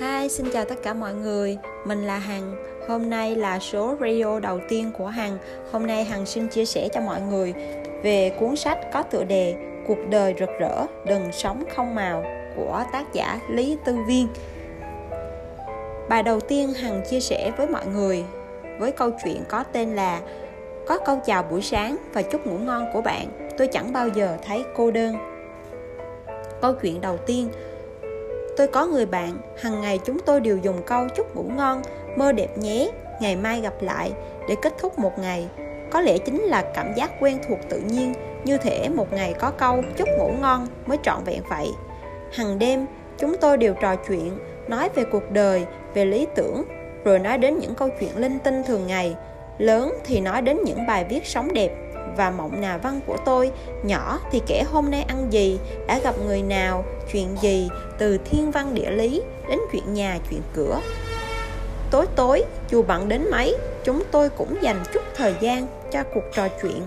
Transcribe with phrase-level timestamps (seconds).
[0.00, 1.58] Hi, xin chào tất cả mọi người.
[1.84, 2.54] Mình là Hằng.
[2.88, 5.38] Hôm nay là số radio đầu tiên của Hằng.
[5.72, 7.54] Hôm nay Hằng xin chia sẻ cho mọi người
[8.02, 9.54] về cuốn sách có tựa đề
[9.86, 12.24] Cuộc đời rực rỡ, đừng sống không màu
[12.56, 14.28] của tác giả Lý Tư Viên.
[16.08, 18.24] Bài đầu tiên Hằng chia sẻ với mọi người
[18.78, 20.20] với câu chuyện có tên là
[20.86, 23.48] Có câu chào buổi sáng và chúc ngủ ngon của bạn.
[23.58, 25.16] Tôi chẳng bao giờ thấy cô đơn.
[26.60, 27.48] Câu chuyện đầu tiên
[28.58, 31.82] Tôi có người bạn, hằng ngày chúng tôi đều dùng câu chúc ngủ ngon,
[32.16, 32.90] mơ đẹp nhé,
[33.20, 34.12] ngày mai gặp lại
[34.48, 35.48] để kết thúc một ngày.
[35.90, 39.50] Có lẽ chính là cảm giác quen thuộc tự nhiên, như thể một ngày có
[39.50, 41.68] câu chúc ngủ ngon mới trọn vẹn vậy.
[42.32, 42.86] Hằng đêm,
[43.18, 46.64] chúng tôi đều trò chuyện, nói về cuộc đời, về lý tưởng,
[47.04, 49.16] rồi nói đến những câu chuyện linh tinh thường ngày.
[49.58, 51.70] Lớn thì nói đến những bài viết sống đẹp,
[52.16, 53.50] và mộng nà văn của tôi.
[53.82, 57.68] Nhỏ thì kể hôm nay ăn gì, đã gặp người nào, chuyện gì,
[57.98, 60.80] từ thiên văn địa lý đến chuyện nhà, chuyện cửa.
[61.90, 66.24] Tối tối, dù bận đến mấy, chúng tôi cũng dành chút thời gian cho cuộc
[66.34, 66.82] trò chuyện.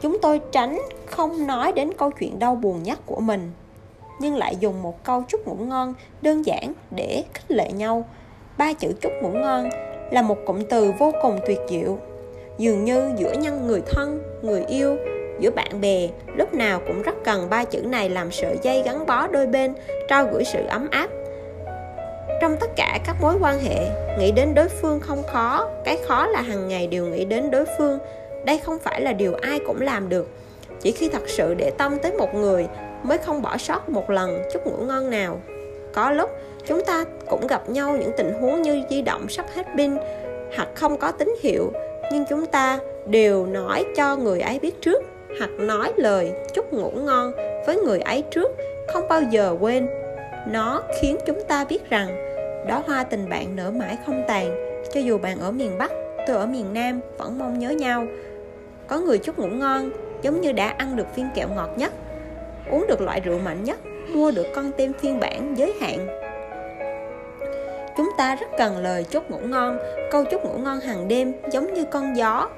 [0.00, 3.52] Chúng tôi tránh không nói đến câu chuyện đau buồn nhất của mình,
[4.20, 8.04] nhưng lại dùng một câu chúc ngủ ngon đơn giản để khích lệ nhau.
[8.58, 9.70] Ba chữ chúc ngủ ngon
[10.10, 11.98] là một cụm từ vô cùng tuyệt diệu
[12.58, 14.96] dường như giữa nhân người thân, người yêu,
[15.40, 19.06] giữa bạn bè, lúc nào cũng rất cần ba chữ này làm sợi dây gắn
[19.06, 19.74] bó đôi bên,
[20.08, 21.10] trao gửi sự ấm áp.
[22.40, 23.88] Trong tất cả các mối quan hệ,
[24.18, 27.64] nghĩ đến đối phương không khó, cái khó là hàng ngày đều nghĩ đến đối
[27.78, 27.98] phương.
[28.44, 30.28] Đây không phải là điều ai cũng làm được.
[30.80, 32.66] Chỉ khi thật sự để tâm tới một người
[33.02, 35.40] mới không bỏ sót một lần chút ngủ ngon nào.
[35.92, 36.30] Có lúc,
[36.66, 39.96] chúng ta cũng gặp nhau những tình huống như di động sắp hết pin,
[40.56, 41.72] hoặc không có tín hiệu
[42.12, 45.02] nhưng chúng ta đều nói cho người ấy biết trước,
[45.38, 47.32] hoặc nói lời chúc ngủ ngon
[47.66, 48.50] với người ấy trước,
[48.88, 49.88] không bao giờ quên.
[50.48, 52.08] Nó khiến chúng ta biết rằng,
[52.68, 54.54] đó hoa tình bạn nở mãi không tàn.
[54.92, 55.90] Cho dù bạn ở miền bắc,
[56.26, 58.06] tôi ở miền nam, vẫn mong nhớ nhau.
[58.86, 59.90] Có người chúc ngủ ngon,
[60.22, 61.92] giống như đã ăn được viên kẹo ngọt nhất,
[62.70, 63.78] uống được loại rượu mạnh nhất,
[64.08, 66.23] mua được con tem phiên bản giới hạn
[67.96, 69.78] chúng ta rất cần lời chúc ngủ ngon.
[70.10, 72.48] Câu chúc ngủ ngon hàng đêm giống như con gió.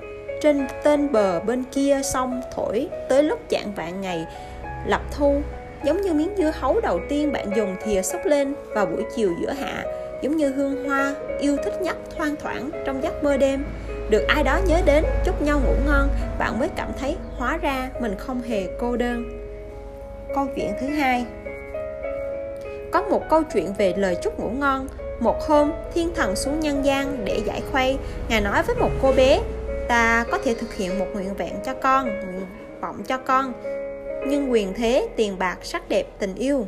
[0.42, 4.26] Trên tên bờ bên kia sông thổi tới lúc chạng vạn ngày
[4.86, 5.40] lập thu.
[5.84, 9.30] Giống như miếng dưa hấu đầu tiên bạn dùng thìa xúc lên vào buổi chiều
[9.42, 9.84] giữa hạ.
[10.22, 13.64] Giống như hương hoa yêu thích nhất thoang thoảng trong giấc mơ đêm.
[14.10, 16.08] Được ai đó nhớ đến, chúc nhau ngủ ngon,
[16.38, 19.24] bạn mới cảm thấy hóa ra mình không hề cô đơn.
[20.34, 21.26] Câu chuyện thứ hai.
[22.92, 24.88] Có một câu chuyện về lời chúc ngủ ngon
[25.20, 27.96] một hôm, thiên thần xuống nhân gian để giải khuây.
[28.28, 29.40] Ngài nói với một cô bé,
[29.88, 32.46] ta có thể thực hiện một nguyện vọng cho con, nguyện
[32.80, 33.52] vọng cho con.
[34.28, 36.66] Nhưng quyền thế, tiền bạc, sắc đẹp, tình yêu.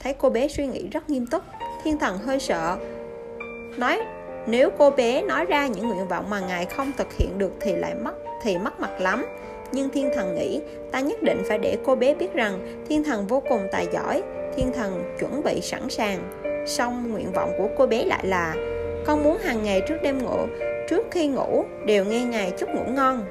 [0.00, 1.42] Thấy cô bé suy nghĩ rất nghiêm túc,
[1.84, 2.76] thiên thần hơi sợ.
[3.76, 4.02] Nói,
[4.46, 7.72] nếu cô bé nói ra những nguyện vọng mà ngài không thực hiện được thì
[7.76, 9.26] lại mất thì mất mặt lắm
[9.72, 10.60] nhưng thiên thần nghĩ
[10.92, 14.22] ta nhất định phải để cô bé biết rằng thiên thần vô cùng tài giỏi
[14.56, 18.54] thiên thần chuẩn bị sẵn sàng xong nguyện vọng của cô bé lại là,
[19.06, 20.38] con muốn hàng ngày trước đêm ngủ,
[20.88, 23.24] trước khi ngủ đều nghe ngài chúc ngủ ngon.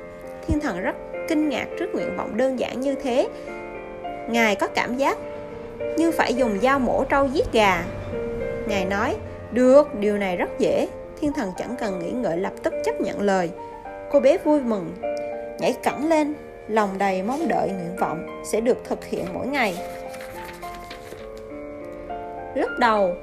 [0.48, 0.96] Thiên thần rất
[1.28, 3.28] kinh ngạc trước nguyện vọng đơn giản như thế.
[4.30, 5.18] Ngài có cảm giác
[5.98, 7.84] như phải dùng dao mổ trâu giết gà.
[8.68, 9.16] Ngài nói,
[9.52, 10.88] được, điều này rất dễ.
[11.22, 13.50] Thiên thần chẳng cần nghĩ ngợi, lập tức chấp nhận lời.
[14.12, 14.92] Cô bé vui mừng,
[15.60, 16.34] nhảy cẳng lên,
[16.68, 19.76] lòng đầy mong đợi nguyện vọng sẽ được thực hiện mỗi ngày
[22.56, 23.16] lúc đầu.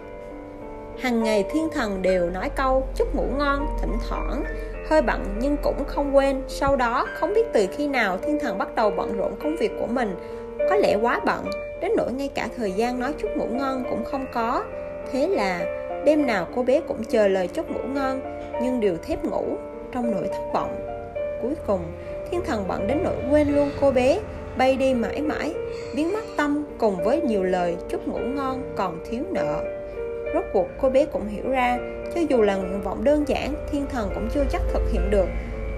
[0.98, 4.44] Hàng ngày thiên thần đều nói câu, chúc ngủ ngon, thỉnh thoảng.
[4.90, 8.58] Hơi bận nhưng cũng không quên, sau đó không biết từ khi nào thiên thần
[8.58, 10.16] bắt đầu bận rộn công việc của mình.
[10.70, 11.44] Có lẽ quá bận,
[11.80, 14.64] đến nỗi ngay cả thời gian nói chúc ngủ ngon cũng không có.
[15.12, 15.64] Thế là,
[16.04, 18.20] đêm nào cô bé cũng chờ lời chúc ngủ ngon,
[18.62, 19.44] nhưng đều thép ngủ,
[19.92, 20.76] trong nỗi thất vọng.
[21.42, 21.80] Cuối cùng,
[22.30, 24.20] thiên thần bận đến nỗi quên luôn cô bé
[24.58, 25.54] bay đi mãi mãi.
[25.96, 29.64] Biến mất tâm cùng với nhiều lời chúc ngủ ngon còn thiếu nợ.
[30.34, 31.78] Rốt cuộc cô bé cũng hiểu ra,
[32.14, 35.26] cho dù là nguyện vọng đơn giản, thiên thần cũng chưa chắc thực hiện được.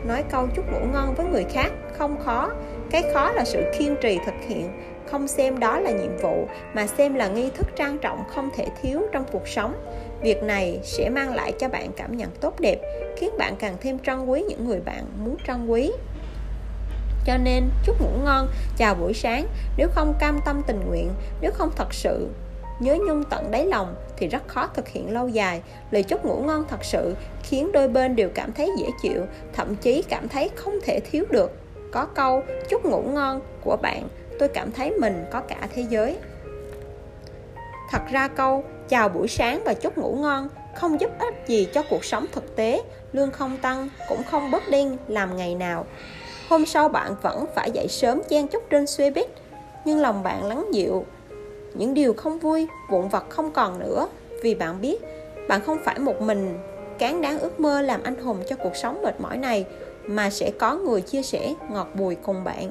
[0.08, 2.50] Nói câu chúc ngủ ngon với người khác không khó.
[2.90, 4.70] Cái khó là sự kiên trì thực hiện,
[5.06, 8.66] không xem đó là nhiệm vụ, mà xem là nghi thức trang trọng không thể
[8.82, 9.74] thiếu trong cuộc sống.
[10.22, 12.78] Việc này sẽ mang lại cho bạn cảm nhận tốt đẹp,
[13.16, 15.92] khiến bạn càng thêm trân quý những người bạn muốn trân quý
[17.26, 19.46] cho nên, chúc ngủ ngon, chào buổi sáng.
[19.76, 21.10] Nếu không cam tâm tình nguyện,
[21.40, 22.28] nếu không thật sự
[22.80, 25.62] nhớ nhung tận đáy lòng, thì rất khó thực hiện lâu dài.
[25.90, 29.22] Lời chúc ngủ ngon thật sự khiến đôi bên đều cảm thấy dễ chịu,
[29.52, 31.52] thậm chí cảm thấy không thể thiếu được.
[31.92, 36.16] Có câu, chúc ngủ ngon của bạn, tôi cảm thấy mình có cả thế giới.
[37.90, 41.82] Thật ra câu, chào buổi sáng và chúc ngủ ngon không giúp ích gì cho
[41.90, 42.82] cuộc sống thực tế,
[43.12, 45.86] lương không tăng, cũng không bớt đi làm ngày nào
[46.48, 49.26] hôm sau bạn vẫn phải dậy sớm chen chúc trên xe buýt
[49.84, 51.04] nhưng lòng bạn lắng dịu.
[51.74, 54.08] Những điều không vui, vụn vặt không còn nữa.
[54.42, 54.96] Vì bạn biết,
[55.48, 56.58] bạn không phải một mình.
[56.98, 59.66] Cán đáng ước mơ làm anh hùng cho cuộc sống mệt mỏi này,
[60.06, 62.70] mà sẽ có người chia sẻ ngọt bùi cùng bạn.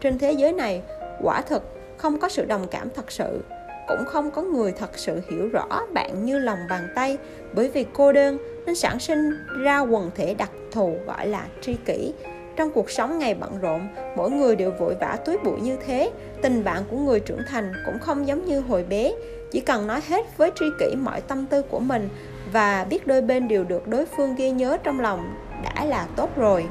[0.00, 0.82] Trên thế giới này,
[1.22, 1.62] quả thực
[1.96, 3.40] không có sự đồng cảm thật sự.
[3.88, 7.18] Cũng không có người thật sự hiểu rõ bạn như lòng bàn tay.
[7.54, 9.30] Bởi vì cô đơn nên sản sinh
[9.62, 12.12] ra quần thể đặc thù gọi là tri kỷ
[12.58, 16.10] trong cuộc sống ngày bận rộn, mỗi người đều vội vã túi bụi như thế.
[16.42, 19.12] Tình bạn của người trưởng thành cũng không giống như hồi bé,
[19.50, 22.08] chỉ cần nói hết với tri kỷ mọi tâm tư của mình
[22.52, 25.34] và biết đôi bên đều được đối phương ghi nhớ trong lòng
[25.64, 26.66] đã là tốt rồi.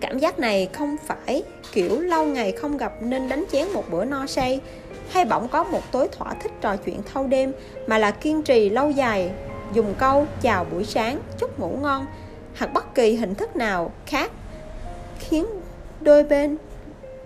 [0.00, 1.42] Cảm giác này không phải
[1.72, 4.60] kiểu lâu ngày không gặp nên đánh chén một bữa no say,
[5.10, 7.52] hay bỗng có một tối thỏa thích trò chuyện thâu đêm,
[7.86, 9.30] mà là kiên trì lâu dài,
[9.72, 12.06] dùng câu chào buổi sáng, chúc ngủ ngon
[12.62, 14.30] hoặc bất kỳ hình thức nào khác,
[15.18, 15.46] khiến
[16.00, 16.56] đôi bên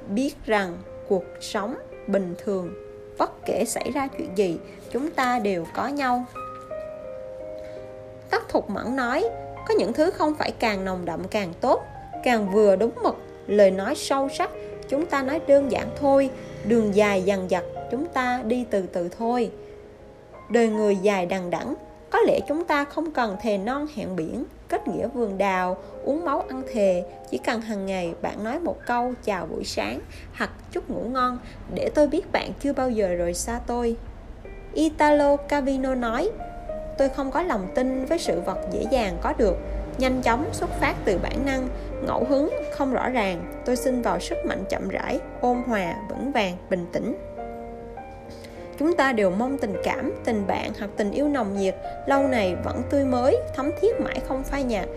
[0.08, 0.78] biết rằng
[1.08, 2.74] cuộc sống bình thường,
[3.18, 4.58] bất kể xảy ra chuyện gì,
[4.90, 6.24] chúng ta đều có nhau.
[8.30, 9.24] Tất Thục Mẫn nói,
[9.68, 11.84] có những thứ không phải càng nồng đậm càng tốt,
[12.24, 13.16] càng vừa đúng mực.
[13.46, 14.50] Lời nói sâu sắc,
[14.88, 16.30] chúng ta nói đơn giản thôi.
[16.64, 19.50] Đường dài dằn dặt chúng ta đi từ từ thôi.
[20.48, 21.74] Đời người dài đằng đẵng,
[22.10, 26.24] có lẽ chúng ta không cần thề non hẹn biển kết nghĩa vườn đào, uống
[26.24, 27.04] máu ăn thề.
[27.30, 30.00] Chỉ cần hàng ngày bạn nói một câu chào buổi sáng
[30.34, 31.38] hoặc chúc ngủ ngon
[31.74, 33.96] để tôi biết bạn chưa bao giờ rời xa tôi.
[34.74, 36.30] Italo cavino nói,
[36.98, 39.56] tôi không có lòng tin với sự vật dễ dàng có được.
[39.98, 41.68] Nhanh chóng xuất phát từ bản năng,
[42.06, 43.62] ngẫu hứng, không rõ ràng.
[43.64, 47.14] Tôi xin vào sức mạnh chậm rãi, ôn hòa, vững vàng, bình tĩnh
[48.78, 51.74] chúng ta đều mong tình cảm tình bạn hoặc tình yêu nồng nhiệt
[52.06, 54.88] lâu này vẫn tươi mới thấm thiết mãi không phai nhạt.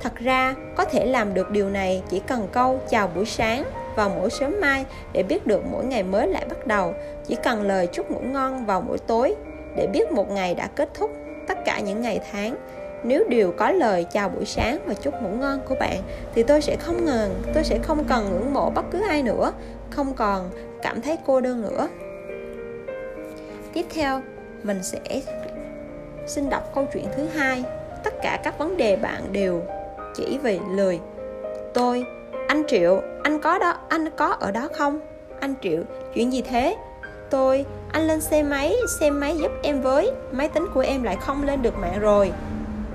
[0.00, 3.64] Thật ra có thể làm được điều này chỉ cần câu chào buổi sáng
[3.96, 6.94] vào mỗi sớm mai để biết được mỗi ngày mới lại bắt đầu.
[7.26, 9.34] Chỉ cần lời chúc ngủ ngon vào mỗi tối
[9.76, 11.10] để biết một ngày đã kết thúc
[11.48, 12.56] tất cả những ngày tháng.
[13.04, 16.00] Nếu đều có lời chào buổi sáng và chúc ngủ ngon của bạn
[16.34, 19.52] thì tôi sẽ không ngừng, tôi sẽ không cần ngưỡng mộ bất cứ ai nữa.
[19.90, 20.50] Không còn
[20.82, 21.88] cảm thấy cô đơn nữa
[23.74, 24.20] tiếp theo,
[24.62, 25.00] mình sẽ
[26.26, 27.64] xin đọc câu chuyện thứ hai.
[28.04, 29.62] Tất cả các vấn đề bạn đều
[30.14, 31.00] chỉ vì lười
[31.74, 32.04] tôi,
[32.48, 35.00] anh triệu, anh có đó, anh có ở đó không?
[35.40, 35.82] Anh triệu,
[36.14, 36.76] chuyện gì thế?
[37.30, 40.10] Tôi, anh lên xe máy xe máy giúp em với.
[40.32, 42.32] Máy tính của em lại không lên được mạng rồi.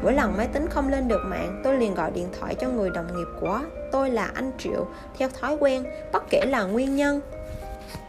[0.03, 2.89] Mỗi lần máy tính không lên được mạng, tôi liền gọi điện thoại cho người
[2.89, 3.59] đồng nghiệp của
[3.91, 4.87] tôi là anh triệu,
[5.17, 7.21] theo thói quen, bất kể là nguyên nhân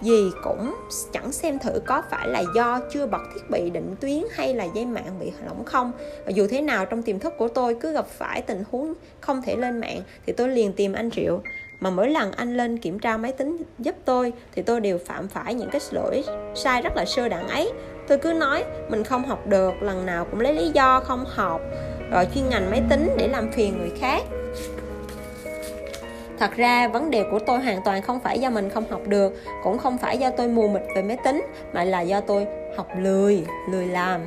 [0.03, 0.75] gì cũng
[1.13, 4.65] chẳng xem thử có phải là do chưa bật thiết bị định tuyến hay là
[4.65, 5.93] dây mạng bị lỏng không.
[6.25, 9.43] Và dù thế nào, trong tiềm thức của tôi cứ gặp phải tình huống không
[9.43, 11.41] thể lên mạng, thì tôi liền tìm anh triệu.
[11.81, 15.29] Mà mỗi lần anh lên kiểm tra máy tính giúp tôi, thì tôi đều phạm
[15.29, 16.25] phải những cái lỗi
[16.55, 17.73] sai rất là sơ đẳng ấy.
[18.09, 21.61] Tôi cứ nói, mình không học được, lần nào cũng lấy lý do không học,
[22.11, 24.23] rồi chuyên ngành máy tính để làm phiền người khác
[26.41, 29.33] thật ra vấn đề của tôi hoàn toàn không phải do mình không học được
[29.63, 32.47] cũng không phải do tôi mù mịt về máy tính mà là do tôi
[32.77, 34.21] học lười lười làm.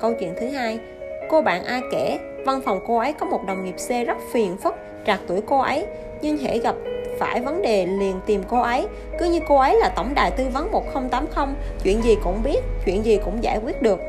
[0.00, 0.78] Câu chuyện thứ hai
[1.30, 4.56] cô bạn a kể văn phòng cô ấy có một đồng nghiệp c rất phiền
[4.56, 4.74] phức
[5.06, 5.86] trạc tuổi cô ấy
[6.20, 6.74] nhưng hễ gặp
[7.18, 8.86] phải vấn đề liền tìm cô ấy.
[9.18, 11.46] Cứ như cô ấy là tổng đài tư vấn 1080
[11.84, 14.00] chuyện gì cũng biết chuyện gì cũng giải quyết được.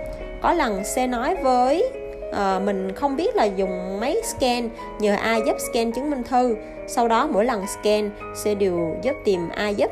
[0.42, 1.90] Có lần c nói với
[2.32, 6.56] à, mình không biết là dùng máy scan nhờ ai giúp scan chứng minh thư
[6.90, 9.92] sau đó mỗi lần scan sẽ đều giúp tìm ai giúp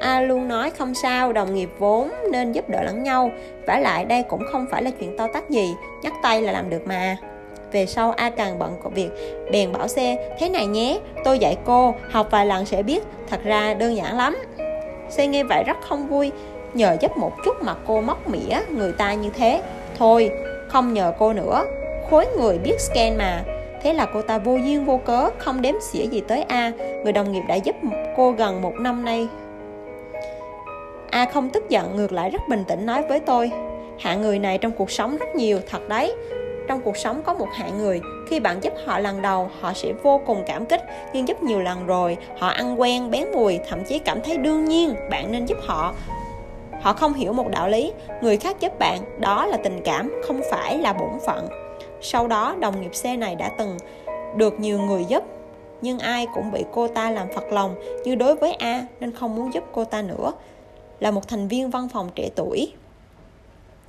[0.00, 3.30] A luôn nói không sao, đồng nghiệp vốn nên giúp đỡ lẫn nhau.
[3.66, 6.70] vả lại đây cũng không phải là chuyện to tát gì, nhắc tay là làm
[6.70, 7.16] được mà.
[7.72, 9.08] Về sau A càng bận công việc,
[9.52, 13.40] bèn bảo xe, thế này nhé, tôi dạy cô, học vài lần sẽ biết, thật
[13.44, 14.36] ra đơn giản lắm.
[15.08, 16.32] Xe nghe vậy rất không vui,
[16.74, 19.62] nhờ giúp một chút mà cô móc mỉa người ta như thế.
[19.98, 20.30] Thôi,
[20.68, 21.64] không nhờ cô nữa,
[22.10, 23.42] khối người biết scan mà.
[23.84, 26.72] Thế là cô ta vô duyên vô cớ, không đếm xỉa gì tới A,
[27.04, 27.76] người đồng nghiệp đã giúp
[28.16, 29.28] cô gần một năm nay.
[31.10, 33.50] A không tức giận, ngược lại rất bình tĩnh nói với tôi,
[33.98, 36.14] hạng người này trong cuộc sống rất nhiều, thật đấy,
[36.68, 39.92] trong cuộc sống có một hạng người khi bạn giúp họ lần đầu họ sẽ
[40.02, 43.84] vô cùng cảm kích nhưng giúp nhiều lần rồi họ ăn quen bén mùi thậm
[43.84, 45.94] chí cảm thấy đương nhiên bạn nên giúp họ.
[46.82, 50.40] Họ không hiểu một đạo lý người khác giúp bạn đó là tình cảm không
[50.50, 51.63] phải là bổn phận
[52.04, 53.78] sau đó, đồng nghiệp xe này đã từng
[54.36, 55.22] được nhiều người giúp,
[55.80, 59.36] nhưng ai cũng bị cô ta làm phật lòng như đối với a, nên không
[59.36, 60.32] muốn giúp cô ta nữa.
[61.00, 62.72] Là một thành viên văn phòng trẻ tuổi.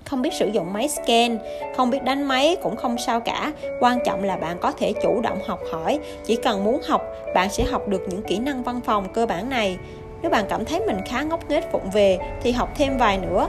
[0.06, 1.38] Không biết sử dụng máy scan,
[1.76, 3.52] không biết đánh máy cũng không sao cả.
[3.80, 6.00] Quan trọng là bạn có thể chủ động học hỏi.
[6.26, 7.02] Chỉ cần muốn học,
[7.36, 9.78] bạn sẽ học được những kỹ năng văn phòng cơ bản này.
[10.22, 13.48] Nếu bạn cảm thấy mình khá ngốc nghếch vụng về, thì học thêm vài nữa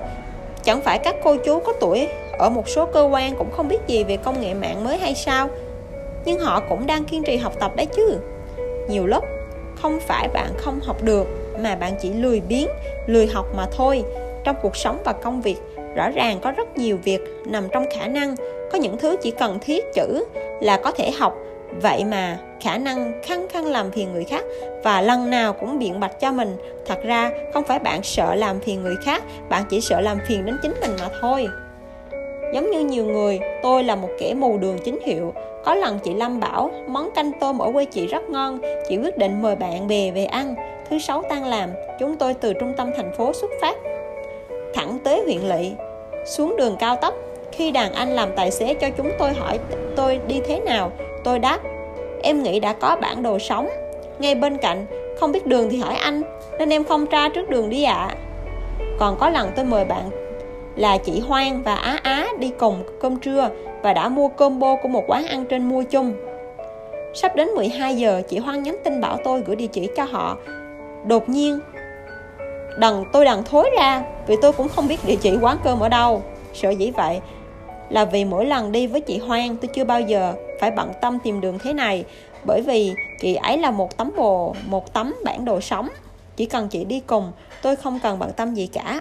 [0.66, 2.08] chẳng phải các cô chú có tuổi,
[2.38, 5.14] ở một số cơ quan cũng không biết gì về công nghệ mạng mới hay
[5.14, 5.48] sao.
[6.24, 8.18] Nhưng họ cũng đang kiên trì học tập đấy chứ.
[8.88, 9.24] Nhiều lúc,
[9.82, 11.26] không phải bạn không học được,
[11.58, 12.68] mà bạn chỉ lười biếng,
[13.06, 14.04] lười học mà thôi.
[14.44, 15.56] Trong cuộc sống và công việc,
[15.94, 18.34] rõ ràng có rất nhiều việc nằm trong khả năng.
[18.72, 20.24] Có những thứ chỉ cần thiết chữ
[20.60, 21.36] là có thể học
[21.82, 24.44] vậy mà khả năng khăng khăng làm phiền người khác
[24.84, 26.56] và lần nào cũng biện bạch cho mình,
[26.86, 30.44] thật ra không phải bạn sợ làm phiền người khác, bạn chỉ sợ làm phiền
[30.46, 31.46] đến chính mình mà thôi.
[32.54, 35.34] Giống như nhiều người, tôi là một kẻ mù đường chính hiệu.
[35.64, 39.18] Có lần chị lâm bảo, món canh tôm ở quê chị rất ngon, chị quyết
[39.18, 40.54] định mời bạn bè về ăn.
[40.90, 43.76] Thứ sáu tan làm, chúng tôi từ trung tâm thành phố xuất phát.
[44.74, 45.72] Thẳng tới huyện lỵ,
[46.26, 47.14] xuống đường cao tốc,
[47.52, 49.58] khi đàn anh làm tài xế cho chúng tôi hỏi
[49.96, 50.92] tôi đi thế nào
[51.26, 51.58] tôi đáp
[52.22, 53.68] em nghĩ đã có bản đồ sống
[54.18, 54.86] ngay bên cạnh
[55.20, 56.22] không biết đường thì hỏi anh
[56.58, 58.16] nên em không tra trước đường đi ạ à.
[58.98, 60.10] còn có lần tôi mời bạn
[60.76, 63.48] là chị Hoang và Á Á đi cùng cơm trưa
[63.82, 66.12] và đã mua combo của một quán ăn trên mua chung.
[67.14, 70.36] Sắp đến 12 giờ, chị Hoang nhắn tin bảo tôi gửi địa chỉ cho họ.
[71.06, 71.58] Đột nhiên,
[72.78, 75.88] đần tôi đần thối ra vì tôi cũng không biết địa chỉ quán cơm ở
[75.88, 76.22] đâu.
[76.54, 77.20] Sợ dĩ vậy
[77.90, 81.18] là vì mỗi lần đi với chị Hoang tôi chưa bao giờ phải bận tâm
[81.18, 82.04] tìm đường thế này
[82.44, 85.88] bởi vì chị ấy là một tấm bồ, một tấm bản đồ sống.
[86.36, 87.32] Chỉ cần chị đi cùng,
[87.62, 89.00] tôi không cần bận tâm gì cả.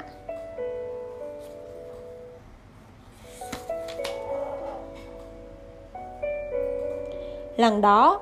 [7.57, 8.19] Lần đó,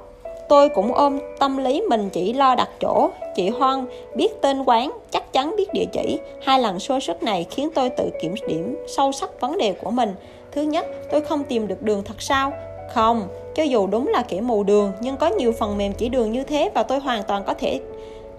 [0.50, 3.10] tôi cũng ôm tâm lý mình chỉ lo đặt chỗ.
[3.36, 3.86] Chị Hoan
[4.16, 6.20] biết tên quán, chắc chắn biết địa chỉ.
[6.44, 9.92] Hai lần sôi sức này khiến tôi tự kiểm điểm sâu sắc vấn đề của
[9.92, 10.16] mình.
[10.52, 12.54] Thứ nhất, tôi không tìm được đường thật sao?
[12.94, 16.32] Không, cho dù đúng là kẻ mù đường, nhưng có nhiều phần mềm chỉ đường
[16.32, 17.82] như thế và tôi hoàn toàn có thể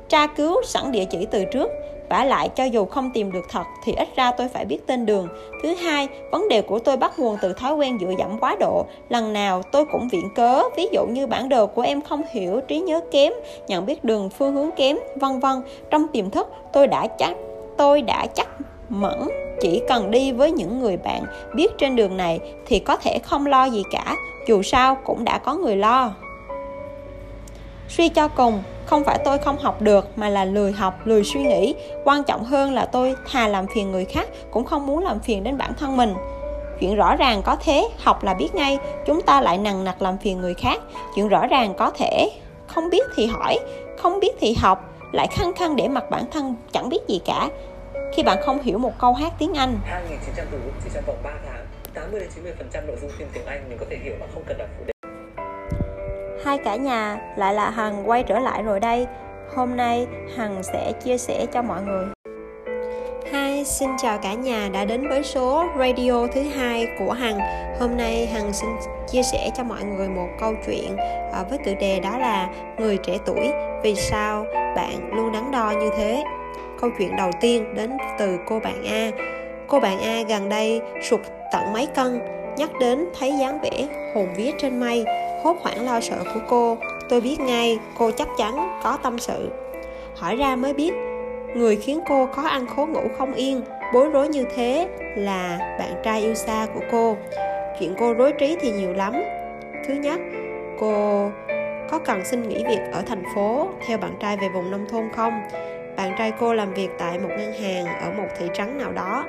[0.09, 1.71] tra cứu sẵn địa chỉ từ trước.
[2.09, 5.07] Vả lại cho dù không tìm được thật thì ít ra tôi phải biết tên
[5.07, 5.29] đường.
[5.63, 8.87] Thứ hai vấn đề của tôi bắt nguồn từ thói quen dựa dẫm quá độ.
[9.09, 12.61] Lần nào tôi cũng viện cớ ví dụ như bản đồ của em không hiểu
[12.61, 13.33] trí nhớ kém
[13.69, 15.63] nhận biết đường phương hướng kém vân vân.
[15.91, 17.37] Trong tiềm thức tôi đã chắc
[17.77, 18.49] tôi đã chắc
[18.89, 19.29] mẫn,
[19.61, 21.25] chỉ cần đi với những người bạn
[21.55, 24.17] biết trên đường này thì có thể không lo gì cả,
[24.49, 26.15] dù sao cũng đã có người lo.
[27.89, 31.43] Suy cho cùng, không phải tôi không học được mà là lười học, lười suy
[31.43, 31.75] nghĩ.
[32.05, 35.45] Quan trọng hơn là tôi thà làm phiền người khác, cũng không muốn làm phiền
[35.45, 36.15] đến bản thân mình.
[36.81, 40.19] Chuyện rõ ràng có thế, học là biết ngay, chúng ta lại nằng nặc làm
[40.19, 40.81] phiền người khác.
[41.15, 42.31] Chuyện rõ ràng có thể,
[42.67, 43.59] không biết thì hỏi,
[43.99, 47.49] không biết thì học, lại khăng khăng để mặc bản thân chẳng biết gì cả
[48.17, 51.31] khi bạn không hiểu một câu hát tiếng Anh 2.900 từ chỉ trong vòng 3
[51.47, 52.29] tháng 80
[52.73, 54.85] 90% nội dung phim tiếng Anh mình có thể hiểu mà không cần đọc phụ
[54.87, 54.93] đề
[56.45, 59.07] hai cả nhà lại là hằng quay trở lại rồi đây
[59.55, 60.07] hôm nay
[60.37, 62.07] hằng sẽ chia sẻ cho mọi người
[63.33, 67.39] Hi, xin chào cả nhà đã đến với số radio thứ hai của Hằng.
[67.81, 68.71] Hôm nay Hằng xin
[69.09, 70.97] chia sẻ cho mọi người một câu chuyện
[71.33, 73.53] à, với tựa đề đó là người trẻ tuổi
[73.83, 76.25] vì sao bạn luôn đắn đo như thế.
[76.85, 79.11] Câu chuyện đầu tiên đến từ cô bạn A.
[79.69, 81.21] Cô bạn A gần đây sụt
[81.53, 82.21] tận mấy cân,
[82.57, 85.05] nhắc đến thấy dáng vẻ hồn vía trên mây
[85.43, 86.79] hốt hoảng lo sợ của cô.
[87.09, 89.51] Tôi biết ngay cô chắc chắn có tâm sự.
[90.17, 90.93] Hỏi ra mới biết
[91.55, 93.63] người khiến cô có ăn khố ngủ không yên
[93.95, 97.17] bối rối như thế là bạn trai yêu xa của cô.
[97.81, 99.13] Chuyện cô rối trí thì nhiều lắm.
[99.89, 100.21] Thứ nhất
[100.81, 101.31] cô
[101.91, 105.09] có cần xin nghỉ việc ở thành phố theo bạn trai về vùng nông thôn
[105.17, 105.41] không?
[105.97, 109.25] Bạn trai cô làm việc tại một ngân hàng ở một thị trấn nào đó.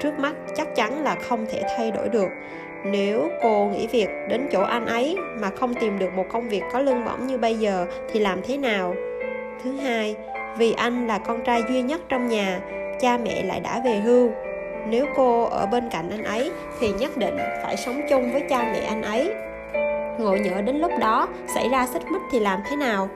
[0.00, 2.28] Trước mắt chắc chắn là không thể thay đổi được.
[2.84, 6.62] Nếu cô nghỉ việc đến chỗ anh ấy mà không tìm được một công việc
[6.72, 8.94] có lương bổng như bây giờ thì làm thế nào?
[9.64, 10.16] Thứ hai,
[10.58, 12.60] vì anh là con trai duy nhất trong nhà,
[13.00, 14.30] cha mẹ lại đã về hưu.
[14.86, 18.58] Nếu cô ở bên cạnh anh ấy thì nhất định phải sống chung với cha
[18.72, 19.34] mẹ anh ấy.
[20.18, 23.08] Ngộ nhỡ đến lúc đó xảy ra xích mích thì làm thế nào?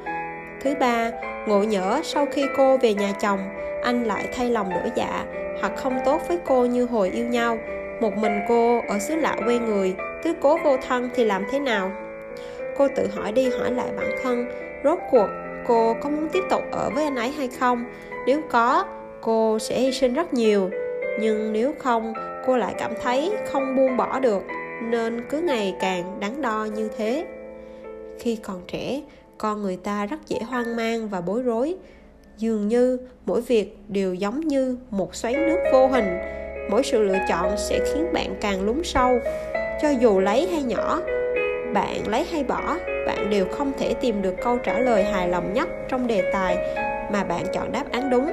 [0.61, 1.11] Thứ ba,
[1.47, 3.41] ngộ nhỡ sau khi cô về nhà chồng,
[3.83, 5.25] anh lại thay lòng đổi dạ
[5.61, 7.59] hoặc không tốt với cô như hồi yêu nhau.
[8.01, 11.59] Một mình cô ở xứ lạ quê người, cứ cố vô thân thì làm thế
[11.59, 11.93] nào?
[12.77, 14.47] Cô tự hỏi đi hỏi lại bản thân,
[14.85, 15.29] rốt cuộc
[15.67, 17.85] cô có muốn tiếp tục ở với anh ấy hay không?
[18.27, 18.85] Nếu có,
[19.21, 20.71] cô sẽ hy sinh rất nhiều.
[21.21, 22.15] Nhưng nếu không,
[22.47, 24.43] cô lại cảm thấy không buông bỏ được,
[24.83, 27.27] nên cứ ngày càng đắn đo như thế.
[28.19, 29.01] Khi còn trẻ
[29.39, 31.75] con người ta rất dễ hoang mang và bối rối.
[32.39, 36.19] Dường như mỗi việc đều giống như một xoáy nước vô hình.
[36.71, 39.19] Mỗi sự lựa chọn sẽ khiến bạn càng lún sâu.
[39.83, 41.01] Cho dù lấy hay nhỏ,
[41.75, 42.77] bạn lấy hay bỏ,
[43.07, 46.57] bạn đều không thể tìm được câu trả lời hài lòng nhất trong đề tài
[47.13, 48.33] mà bạn chọn đáp án đúng.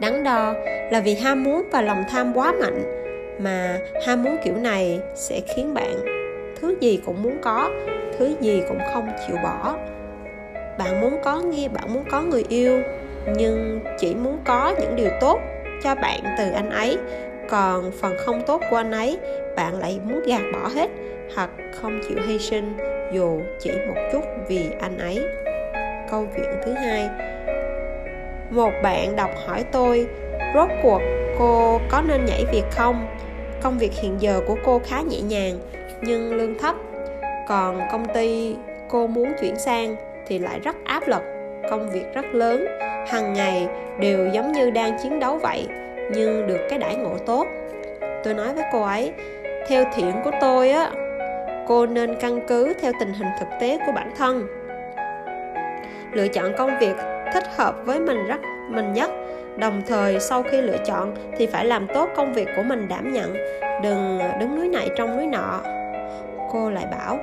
[0.00, 0.54] Đắn đo
[0.90, 2.82] là vì ham muốn và lòng tham quá mạnh,
[3.40, 5.94] mà ham muốn kiểu này sẽ khiến bạn
[6.60, 7.70] thứ gì cũng muốn có
[8.18, 9.76] thứ gì cũng không chịu bỏ.
[10.78, 12.82] Bạn muốn có nghe, bạn muốn có người yêu,
[13.36, 15.40] nhưng chỉ muốn có những điều tốt
[15.84, 16.98] cho bạn từ anh ấy.
[17.48, 19.18] Còn phần không tốt của anh ấy,
[19.56, 20.90] bạn lại muốn gạt bỏ hết,
[21.34, 22.76] hoặc không chịu hy sinh
[23.12, 25.20] dù chỉ một chút vì anh ấy.
[26.10, 27.08] Câu chuyện thứ hai.
[28.50, 30.06] Một bạn đọc hỏi tôi,
[30.54, 31.00] rốt cuộc
[31.38, 33.06] cô có nên nhảy việc không?
[33.62, 35.58] Công việc hiện giờ của cô khá nhẹ nhàng,
[36.00, 36.76] nhưng lương thấp
[37.46, 38.56] còn công ty
[38.88, 41.22] cô muốn chuyển sang thì lại rất áp lực,
[41.70, 42.66] công việc rất lớn,
[43.08, 43.68] hằng ngày
[44.00, 45.66] đều giống như đang chiến đấu vậy,
[46.12, 47.46] nhưng được cái đãi ngộ tốt.
[48.24, 49.12] Tôi nói với cô ấy,
[49.68, 50.90] theo thiện của tôi á,
[51.66, 54.46] cô nên căn cứ theo tình hình thực tế của bản thân.
[56.12, 56.94] Lựa chọn công việc
[57.32, 59.10] thích hợp với mình rất, mình nhất.
[59.56, 63.12] Đồng thời sau khi lựa chọn thì phải làm tốt công việc của mình đảm
[63.12, 63.36] nhận,
[63.82, 65.60] đừng đứng núi này trong núi nọ.
[66.52, 67.18] Cô lại bảo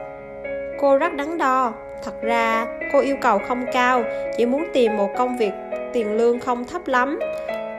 [0.80, 1.74] cô rất đắn đo.
[2.04, 4.04] Thật ra, cô yêu cầu không cao,
[4.38, 5.52] chỉ muốn tìm một công việc
[5.94, 7.20] tiền lương không thấp lắm.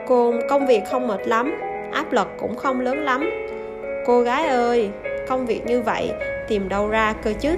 [0.07, 1.61] Cô, công việc không mệt lắm,
[1.91, 3.29] áp lực cũng không lớn lắm.
[4.05, 4.89] Cô gái ơi,
[5.27, 6.11] công việc như vậy
[6.47, 7.55] tìm đâu ra cơ chứ?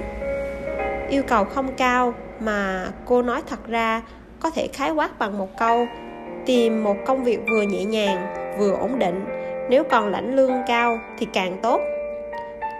[1.10, 4.02] Yêu cầu không cao, mà cô nói thật ra,
[4.40, 5.88] có thể khái quát bằng một câu,
[6.46, 8.28] tìm một công việc vừa nhẹ nhàng,
[8.58, 9.26] vừa ổn định.
[9.70, 11.82] Nếu còn lãnh lương cao thì càng tốt.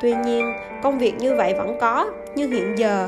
[0.02, 3.08] Tuy nhiên, công việc như vậy vẫn có như hiện giờ.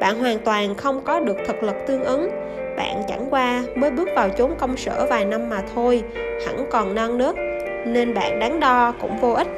[0.00, 2.30] Bạn hoàn toàn không có được thực lực tương ứng.
[2.76, 6.02] Bạn chẳng qua mới bước vào chốn công sở vài năm mà thôi,
[6.46, 7.34] hẳn còn non nớt,
[7.86, 9.48] nên bạn đáng đo cũng vô ích.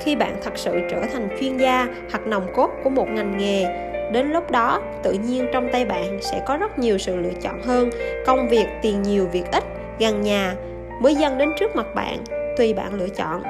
[0.00, 3.64] Khi bạn thật sự trở thành chuyên gia hoặc nòng cốt của một ngành nghề,
[4.12, 7.62] đến lúc đó tự nhiên trong tay bạn sẽ có rất nhiều sự lựa chọn
[7.62, 7.90] hơn,
[8.26, 9.64] công việc tiền nhiều việc ít,
[9.98, 10.54] gần nhà,
[11.00, 12.18] mới dâng đến trước mặt bạn,
[12.56, 13.42] tùy bạn lựa chọn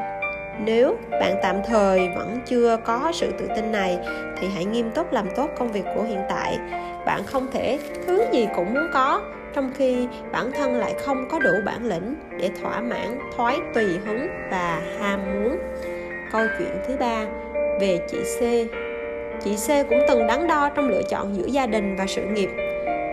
[0.65, 3.99] nếu bạn tạm thời vẫn chưa có sự tự tin này,
[4.41, 6.59] thì hãy nghiêm túc làm tốt công việc của hiện tại.
[7.07, 9.21] Bạn không thể thứ gì cũng muốn có,
[9.55, 13.85] trong khi bản thân lại không có đủ bản lĩnh để thỏa mãn, thoái tùy
[14.07, 15.59] hứng và ham muốn.
[16.33, 17.25] Câu chuyện thứ ba
[17.81, 18.41] về chị C.
[19.45, 22.49] Chị C cũng từng đắn đo trong lựa chọn giữa gia đình và sự nghiệp.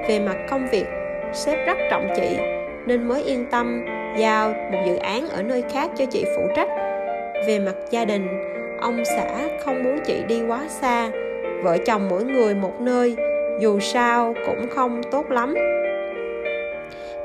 [0.08, 0.86] Về mặt công việc,
[1.34, 2.38] sếp rất trọng chị
[2.86, 3.86] nên mới yên tâm
[4.18, 6.70] giao một dự án ở nơi khác cho chị phụ trách
[7.48, 8.28] về mặt gia đình.
[8.82, 11.12] Ông xã không muốn chị đi quá xa.
[11.64, 13.16] Vợ chồng mỗi người một nơi,
[13.60, 15.56] dù sao cũng không tốt lắm.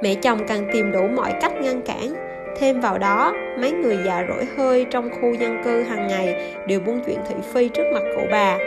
[0.02, 2.14] Mẹ chồng càng tìm đủ mọi cách ngăn cản.
[2.56, 6.80] Thêm vào đó, mấy người già rỗi hơi trong khu dân cư hàng ngày đều
[6.80, 8.58] buôn chuyện thị phi trước mặt cụ bà.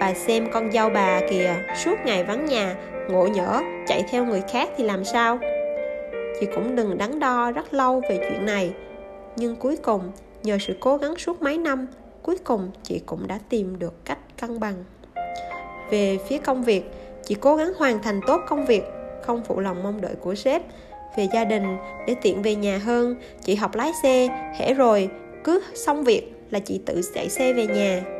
[0.00, 2.74] Bà xem con dâu bà kìa, suốt ngày vắng nhà,
[3.08, 5.38] ngộ nhỡ, chạy theo người khác thì làm sao?
[6.40, 8.72] Chị cũng đừng đắn đo rất lâu về chuyện này.
[9.36, 10.12] Nhưng cuối cùng
[10.42, 11.86] nhờ sự cố gắng suốt mấy năm,
[12.22, 14.84] cuối cùng chị cũng đã tìm được cách cân bằng.
[15.90, 16.84] Về phía công việc,
[17.24, 18.82] chị cố gắng hoàn thành tốt công việc,
[19.22, 20.62] không phụ lòng mong đợi của sếp.
[21.16, 25.10] Về gia đình, để tiện về nhà hơn, chị học lái xe, hễ rồi
[25.44, 28.17] cứ xong việc là chị tự chạy xe về nhà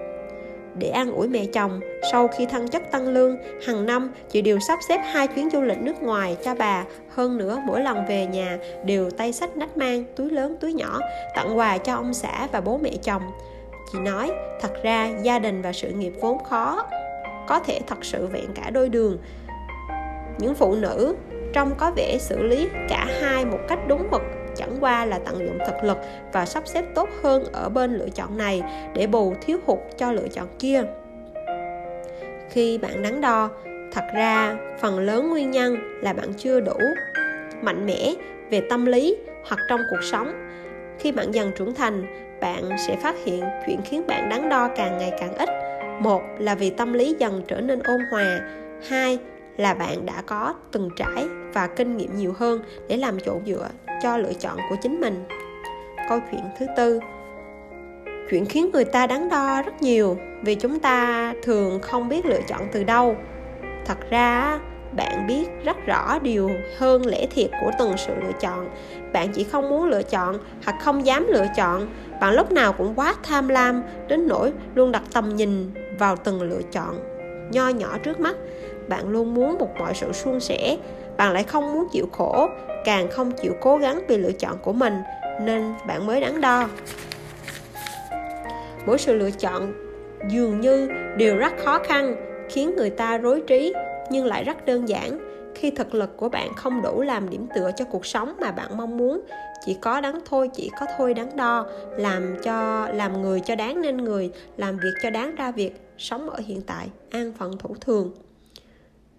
[0.79, 1.81] để an ủi mẹ chồng.
[2.13, 3.37] Sau khi thăng chức tăng lương,
[3.67, 6.85] hàng năm chị đều sắp xếp hai chuyến du lịch nước ngoài cho bà.
[7.09, 11.01] Hơn nữa, mỗi lần về nhà đều tay sách nách mang, túi lớn, túi nhỏ,
[11.35, 13.23] tặng quà cho ông xã và bố mẹ chồng.
[13.93, 16.87] Chị nói, thật ra, gia đình và sự nghiệp vốn khó,
[17.47, 19.19] có thể thật sự vẹn cả đôi đường.
[20.39, 21.17] Những phụ nữ
[21.53, 24.23] trong có vẻ xử lý cả hai một cách đúng mực
[24.59, 25.99] chẳng qua là tận dụng thực lực
[26.33, 28.63] và sắp xếp tốt hơn ở bên lựa chọn này
[28.95, 30.83] để bù thiếu hụt cho lựa chọn kia.
[32.51, 33.51] Khi bạn đắn đo,
[33.93, 36.79] thật ra phần lớn nguyên nhân là bạn chưa đủ
[37.63, 38.15] mạnh mẽ
[38.51, 39.17] về tâm lý
[39.49, 40.33] hoặc trong cuộc sống.
[40.99, 42.07] Khi bạn dần trưởng thành,
[42.41, 45.49] bạn sẽ phát hiện chuyện khiến bạn đắn đo càng ngày càng ít.
[46.01, 48.41] Một là vì tâm lý dần trở nên ôn hòa.
[48.89, 49.19] Hai
[49.59, 53.69] là bạn đã có từng trải và kinh nghiệm nhiều hơn để làm chỗ dựa
[54.03, 55.25] cho lựa chọn của chính mình.
[56.09, 57.01] Câu chuyện thứ tư,
[58.31, 62.41] chuyện khiến người ta đắn đo rất nhiều vì chúng ta thường không biết lựa
[62.49, 63.17] chọn từ đâu.
[63.87, 64.59] Thật ra,
[64.97, 68.69] bạn biết rất rõ điều hơn lẽ thiệt của từng sự lựa chọn.
[69.13, 71.89] Bạn chỉ không muốn lựa chọn hoặc không dám lựa chọn,
[72.21, 76.43] bạn lúc nào cũng quá tham lam đến nỗi luôn đặt tầm nhìn vào từng
[76.43, 77.01] lựa chọn.
[77.51, 78.37] Nho nhỏ trước mắt
[78.89, 80.77] bạn luôn muốn một mọi sự suôn sẻ.
[81.17, 82.49] Bạn lại không muốn chịu khổ,
[82.85, 84.95] càng không chịu cố gắng vì lựa chọn của mình,
[85.43, 86.69] nên bạn mới đắn đo.
[88.87, 89.73] Mỗi sự lựa chọn
[90.31, 92.17] dường như đều rất khó khăn,
[92.49, 93.75] khiến người ta rối trí,
[94.11, 95.19] nhưng lại rất đơn giản.
[95.55, 98.77] Khi thực lực của bạn không đủ làm điểm tựa cho cuộc sống mà bạn
[98.77, 99.21] mong muốn,
[99.67, 103.83] chỉ có đắn thôi, chỉ có thôi đắn đo, làm cho, làm người cho đáng
[103.83, 107.75] nên người, làm việc cho đáng ra việc, sống ở hiện tại, an phận thủ
[107.81, 108.13] thường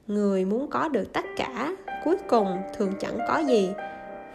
[0.10, 1.72] người muốn có được tất cả,
[2.06, 3.74] cuối cùng thường chẳng có gì.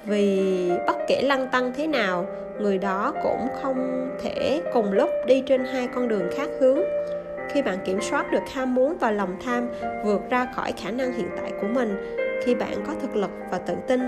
[0.05, 2.27] Vì bất kể lăng tăng thế nào,
[2.61, 6.79] người đó cũng không thể cùng lúc đi trên hai con đường khác hướng.
[7.51, 9.69] Khi bạn kiểm soát được ham muốn và lòng tham
[10.05, 13.59] vượt ra khỏi khả năng hiện tại của mình, khi bạn có thực lực và
[13.59, 14.01] tự tin,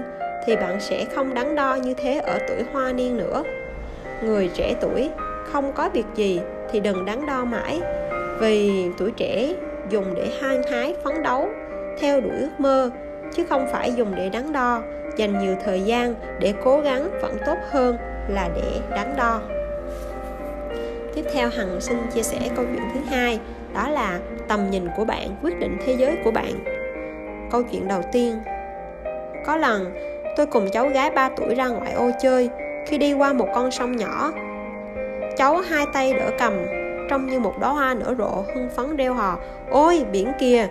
[0.47, 3.43] thì bạn sẽ không đắn đo như thế ở tuổi hoa niên nữa.
[4.23, 5.11] Người trẻ tuổi
[5.45, 7.81] không có việc gì thì đừng đắn đo mãi.
[8.41, 9.55] Vì tuổi trẻ
[9.89, 11.49] dùng để hăng hái, phấn đấu,
[11.99, 12.91] theo đuổi ước mơ,
[13.33, 14.83] chứ không phải dùng để đắn đo.
[15.17, 17.97] Dành nhiều thời gian để cố gắng vẫn tốt hơn
[18.29, 19.41] là để đắn đo.
[21.15, 23.41] Tiếp theo hằng xin chia sẻ câu chuyện thứ hai,
[23.75, 24.19] đó là
[24.49, 26.53] tầm nhìn của bạn, quyết định thế giới của bạn.
[27.51, 28.39] Câu chuyện đầu tiên.
[29.47, 29.95] Có lần,
[30.37, 32.51] tôi cùng cháu gái 3 tuổi ra ngoại ô chơi,
[32.87, 34.33] khi đi qua một con sông nhỏ.
[35.37, 36.67] Cháu hai tay đỡ cầm
[37.09, 39.39] trông như một đóa hoa nở rộ hưng phấn reo hò.
[39.71, 40.69] Ôi, biển kìa!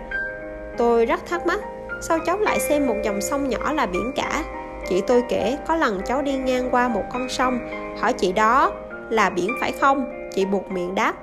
[0.76, 1.60] Tôi rất thắc mắc,
[2.02, 4.44] sao cháu lại xem một dòng sông nhỏ là biển cả?
[4.88, 7.58] Chị tôi kể, có lần cháu đi ngang qua một con sông,
[8.00, 8.72] hỏi chị đó
[9.10, 10.28] là biển phải không?
[10.34, 11.14] Chị buộc miệng đáp,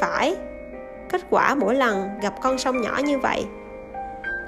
[0.00, 0.36] phải.
[1.10, 3.44] Kết quả mỗi lần gặp con sông nhỏ như vậy,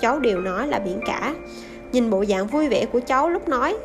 [0.00, 1.34] cháu đều nói là biển cả.
[1.92, 3.76] Nhìn bộ dạng vui vẻ của cháu lúc nói,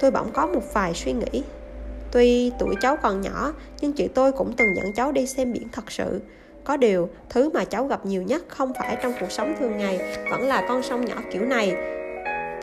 [0.00, 1.42] tôi bỗng có một vài suy nghĩ
[2.12, 5.68] tuy tuổi cháu còn nhỏ, nhưng chị tôi cũng từng dẫn cháu đi xem biển
[5.72, 6.20] thật sự.
[6.64, 10.00] Có điều, thứ mà cháu gặp nhiều nhất không phải trong cuộc sống thường ngày,
[10.30, 11.76] vẫn là con sông nhỏ kiểu này.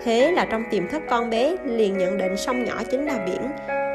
[0.03, 3.41] Thế là trong tiềm thức con bé, liền nhận định sông nhỏ chính là biển.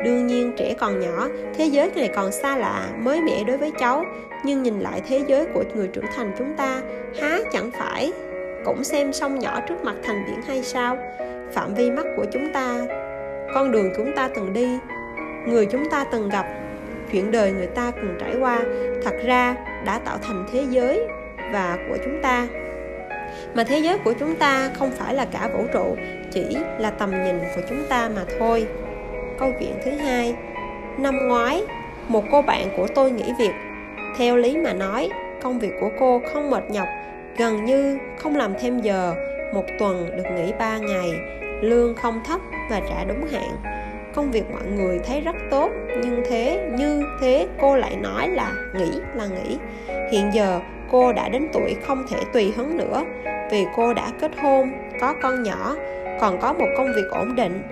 [0.04, 3.70] Đương nhiên, trẻ còn nhỏ, thế giới này còn xa lạ, mới mẻ đối với
[3.78, 4.04] cháu.
[4.44, 6.82] Nhưng nhìn lại thế giới của người trưởng thành chúng ta,
[7.20, 8.12] há chẳng phải
[8.64, 10.98] cũng xem sông nhỏ trước mặt thành biển hay sao?
[11.52, 12.86] Phạm vi mắt của chúng ta,
[13.54, 14.78] con đường chúng ta từng đi
[15.46, 16.46] người chúng ta từng gặp.
[17.12, 18.60] Chuyện đời người ta từng trải qua,
[19.04, 21.06] thật ra đã tạo thành thế giới
[21.52, 22.46] và của chúng ta.
[23.54, 25.96] Mà thế giới của chúng ta không phải là cả vũ trụ,
[26.30, 28.66] chỉ là tầm nhìn của chúng ta mà thôi.
[29.38, 30.34] Câu chuyện thứ hai.
[30.98, 31.62] Năm ngoái,
[32.08, 33.52] một cô bạn của tôi nghỉ việc.
[34.18, 35.10] Theo lý mà nói,
[35.42, 36.88] công việc của cô không mệt nhọc,
[37.36, 39.14] gần như không làm thêm giờ.
[39.54, 41.10] Một tuần được nghỉ 3 ngày,
[41.60, 43.56] lương không thấp và trả đúng hạn
[44.14, 45.70] công việc mọi người thấy rất tốt
[46.02, 49.58] nhưng thế như thế cô lại nói là nghỉ là nghỉ.
[50.12, 53.04] Hiện giờ cô đã đến tuổi không thể tùy hứng nữa
[53.50, 55.76] vì cô đã kết hôn có con nhỏ
[56.20, 57.62] còn có một công việc ổn định.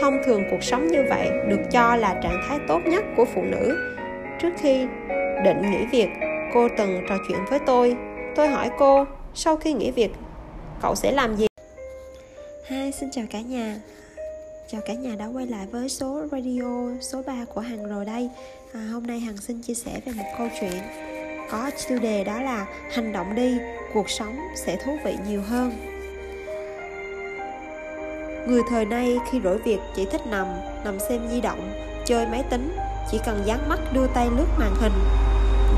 [0.00, 3.42] Thông thường cuộc sống như vậy được cho là trạng thái tốt nhất của phụ
[3.42, 3.78] nữ.
[4.40, 4.86] Trước khi
[5.44, 6.08] định nghỉ việc
[6.54, 7.96] cô từng trò chuyện với tôi.
[8.36, 10.10] Tôi hỏi cô sau khi nghỉ việc
[10.82, 11.46] cậu sẽ làm gì?
[12.66, 13.76] Hi, xin chào cả nhà.
[14.70, 18.30] Chào cả nhà đã quay lại với số radio số 3 của Hằng rồi đây.
[18.72, 20.82] À, Hôm nay Hằng xin chia sẻ về một câu chuyện
[21.50, 23.58] Có tiêu đề đó là Hành động đi,
[23.94, 25.72] cuộc sống sẽ thú vị nhiều hơn.
[28.48, 30.46] Người thời nay khi rỗi việc chỉ thích nằm,
[30.84, 31.72] nằm xem di động,
[32.06, 32.76] chơi máy tính
[33.10, 34.92] Chỉ cần dán mắt đưa tay lướt màn hình.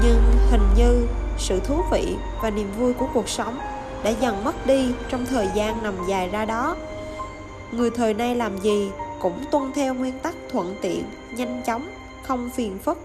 [0.04, 1.06] Nhưng hình như
[1.38, 3.58] sự thú vị và niềm vui của cuộc sống
[4.04, 6.76] đã dần mất đi trong thời gian nằm dài ra đó
[7.72, 11.04] người thời nay làm gì cũng tuân theo nguyên tắc thuận tiện,
[11.36, 11.88] nhanh chóng,
[12.22, 12.98] không phiền phức.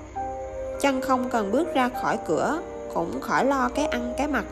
[0.81, 2.61] Chân không cần bước ra khỏi cửa,
[2.93, 4.45] cũng khỏi lo cái ăn cái mặc,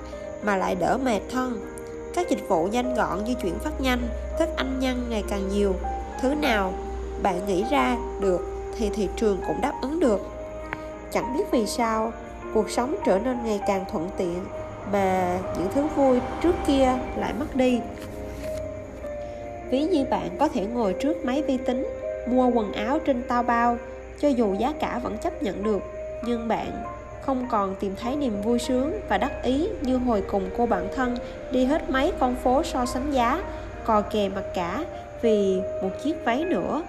[0.43, 1.73] mà lại đỡ mệt thân
[2.13, 4.01] các dịch vụ nhanh gọn như chuyển phát nhanh,
[4.39, 5.75] thức ăn nhanh ngày càng nhiều.
[6.21, 6.73] Thứ nào
[7.23, 8.47] bạn nghĩ ra được
[8.77, 10.21] thì thị trường cũng đáp ứng được.
[11.11, 12.13] Chẳng biết vì sao,
[12.53, 14.45] cuộc sống trở nên ngày càng thuận tiện,
[14.91, 17.79] mà những thứ vui trước kia lại mất đi
[19.69, 21.87] ví như bạn có thể ngồi trước máy vi tính,
[22.27, 23.77] mua quần áo trên tao bao,
[24.19, 25.81] cho dù giá cả vẫn chấp nhận được.
[26.25, 26.71] Nhưng bạn
[27.25, 30.87] không còn tìm thấy niềm vui sướng và đắc ý như hồi cùng cô bạn
[30.95, 31.17] thân
[31.51, 33.43] đi hết mấy con phố so sánh giá,
[33.85, 34.85] cò kè mặt cả
[35.21, 36.83] vì một chiếc váy nữa.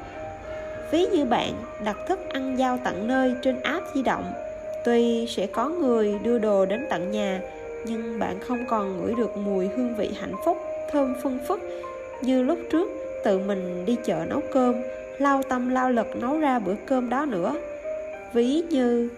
[0.90, 1.52] Ví như bạn
[1.84, 4.32] đặt thức ăn giao tận nơi trên app di động.
[4.84, 7.40] Tuy sẽ có người đưa đồ đến tận nhà,
[7.86, 10.58] nhưng bạn không còn ngửi được mùi hương vị hạnh phúc,
[10.92, 11.60] thơm phân phức
[12.26, 12.90] như lúc trước,
[13.24, 14.74] tự mình đi chợ nấu cơm,
[15.18, 17.54] lao tâm lao lực nấu ra bữa cơm đó nữa.
[18.32, 19.08] Ví như,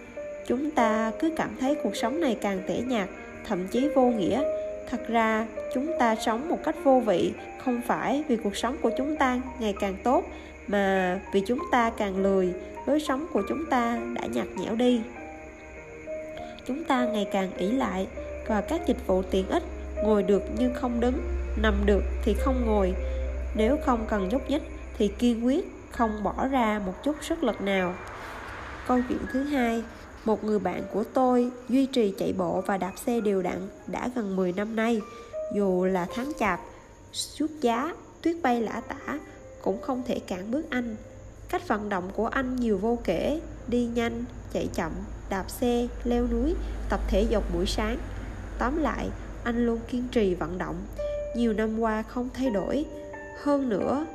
[0.47, 3.09] chúng ta cứ cảm thấy cuộc sống này càng tẻ nhạt,
[3.47, 4.43] thậm chí vô nghĩa.
[4.89, 7.31] Thật ra, chúng ta sống một cách vô vị,
[7.63, 10.23] không phải vì cuộc sống của chúng ta ngày càng tốt,
[10.67, 12.53] mà vì chúng ta càng lười,
[12.85, 15.01] lối sống của chúng ta đã nhạt nhẽo đi.
[16.67, 18.07] Chúng ta ngày càng ỷ lại,
[18.47, 19.63] và các dịch vụ tiện ích
[20.03, 21.13] ngồi được nhưng không đứng
[21.61, 22.95] nằm được thì không ngồi.
[23.55, 24.63] Nếu không cần nhúc nhích
[24.97, 27.93] thì kiên quyết không bỏ ra một chút sức lực nào.
[28.87, 29.83] Câu chuyện thứ hai,
[30.25, 34.09] một người bạn của tôi duy trì chạy bộ và đạp xe đều đặn đã
[34.15, 35.01] gần 10 năm nay.
[35.55, 36.59] Dù là tháng chạp,
[37.11, 39.19] suốt giá, tuyết bay lã tả
[39.61, 40.95] cũng không thể cản bước anh.
[41.49, 44.91] Cách vận động của anh nhiều vô kể, đi nhanh, chạy chậm,
[45.29, 46.55] đạp xe, leo núi,
[46.89, 47.97] tập thể dục buổi sáng.
[48.59, 49.09] Tóm lại,
[49.43, 50.75] anh luôn kiên trì vận động
[51.37, 52.85] nhiều năm qua không thay đổi.
[53.43, 54.05] Hơn nữa,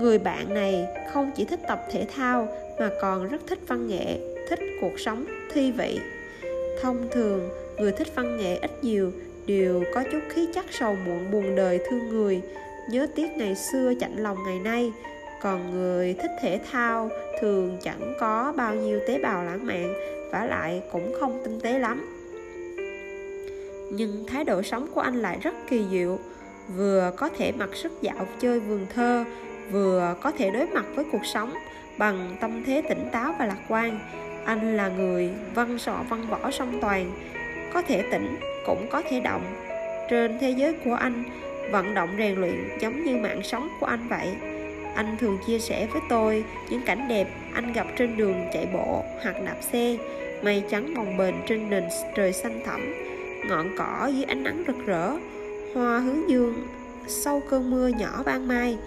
[0.00, 2.48] người bạn này không chỉ thích tập thể thao
[2.80, 6.00] mà còn rất thích văn nghệ, thích cuộc sống thi vị.
[6.82, 9.12] Thông thường, người thích văn nghệ ít nhiều
[9.46, 12.42] đều có chút khí chất sầu muộn buồn đời thương người.
[12.90, 14.92] Nhớ tiếc ngày xưa chạnh lòng ngày nay,
[15.42, 17.10] còn người thích thể thao
[17.40, 19.94] thường chẳng có bao nhiêu tế bào lãng mạn
[20.32, 22.13] và lại cũng không tinh tế lắm
[23.90, 26.18] nhưng thái độ sống của anh lại rất kỳ diệu.
[26.76, 29.24] Vừa có thể mặc sức dạo chơi vườn thơ,
[29.70, 31.54] vừa có thể đối mặt với cuộc sống
[31.98, 33.98] bằng tâm thế tỉnh táo và lạc quan.
[34.44, 37.12] Anh là người văn sọ văn võ song toàn,
[37.72, 39.42] có thể tỉnh cũng có thể động.
[40.10, 41.24] Trên thế giới của anh,
[41.70, 44.28] vận động rèn luyện giống như mạng sống của anh vậy.
[44.94, 49.04] Anh thường chia sẻ với tôi những cảnh đẹp anh gặp trên đường chạy bộ,
[49.22, 49.96] hoặc đạp xe,
[50.42, 52.94] mây trắng bồng bềnh trên nền trời xanh thẳm
[53.48, 55.10] ngọn cỏ dưới ánh nắng rực rỡ
[55.74, 56.54] hoa hướng dương
[57.06, 58.78] sau cơn mưa nhỏ ban mai.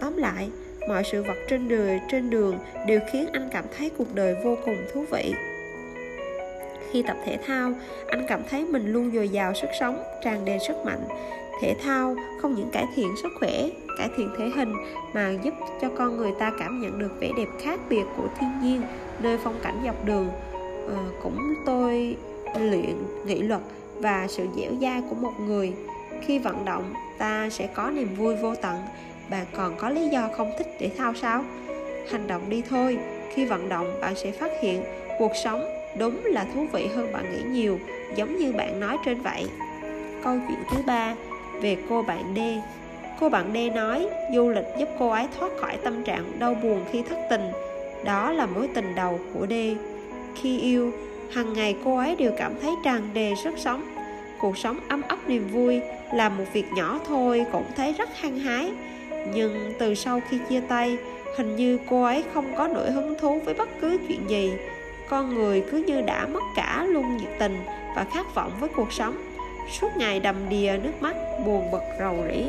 [0.00, 0.50] Tóm lại
[0.88, 4.56] mọi sự vật trên đời trên đường đều khiến anh cảm thấy cuộc đời vô
[4.64, 5.34] cùng thú vị.
[6.90, 7.72] Khi tập thể thao
[8.06, 11.04] anh cảm thấy mình luôn dồi dào sức sống tràn đầy sức mạnh.
[11.62, 14.72] Thể thao không những cải thiện sức khỏe cải thiện thể hình
[15.12, 18.50] mà giúp cho con người ta cảm nhận được vẻ đẹp khác biệt của thiên
[18.62, 18.82] nhiên
[19.22, 20.28] nơi phong cảnh dọc đường.
[20.88, 22.16] À, cũng tôi
[22.60, 22.94] luyện
[23.26, 23.60] nghị luật
[24.00, 25.72] và sự dẻo dai của một người.
[26.20, 28.76] Khi vận động, ta sẽ có niềm vui vô tận
[29.30, 31.44] bạn còn có lý do không thích thể thao sao
[32.10, 32.98] hành động đi thôi.
[33.34, 34.82] Khi vận động, bạn sẽ phát hiện
[35.18, 35.64] cuộc sống
[35.98, 37.78] đúng là thú vị hơn bạn nghĩ nhiều,
[38.14, 39.46] giống như bạn nói trên vậy.
[40.24, 41.14] Câu chuyện thứ ba
[41.60, 42.38] về cô bạn D.
[43.20, 46.84] Cô bạn D nói, du lịch giúp cô ấy thoát khỏi tâm trạng đau buồn
[46.92, 47.50] khi thất tình.
[48.04, 49.52] Đó là mối tình đầu của D.
[50.34, 50.92] Khi yêu
[51.32, 53.94] hàng ngày cô ấy đều cảm thấy tràn đầy sức sống.
[54.38, 55.80] Cuộc sống ấm ấp niềm vui
[56.12, 58.72] là một việc nhỏ thôi, cũng thấy rất hăng hái.
[59.34, 60.96] Nhưng từ sau khi chia tay,
[61.36, 64.52] hình như cô ấy không có nỗi hứng thú với bất cứ chuyện gì.
[65.08, 67.58] Con người cứ như đã mất cả luôn nhiệt tình
[67.96, 69.16] và khát vọng với cuộc sống.
[69.80, 72.44] Suốt ngày đầm đìa nước mắt, buồn bực, rầu rĩ.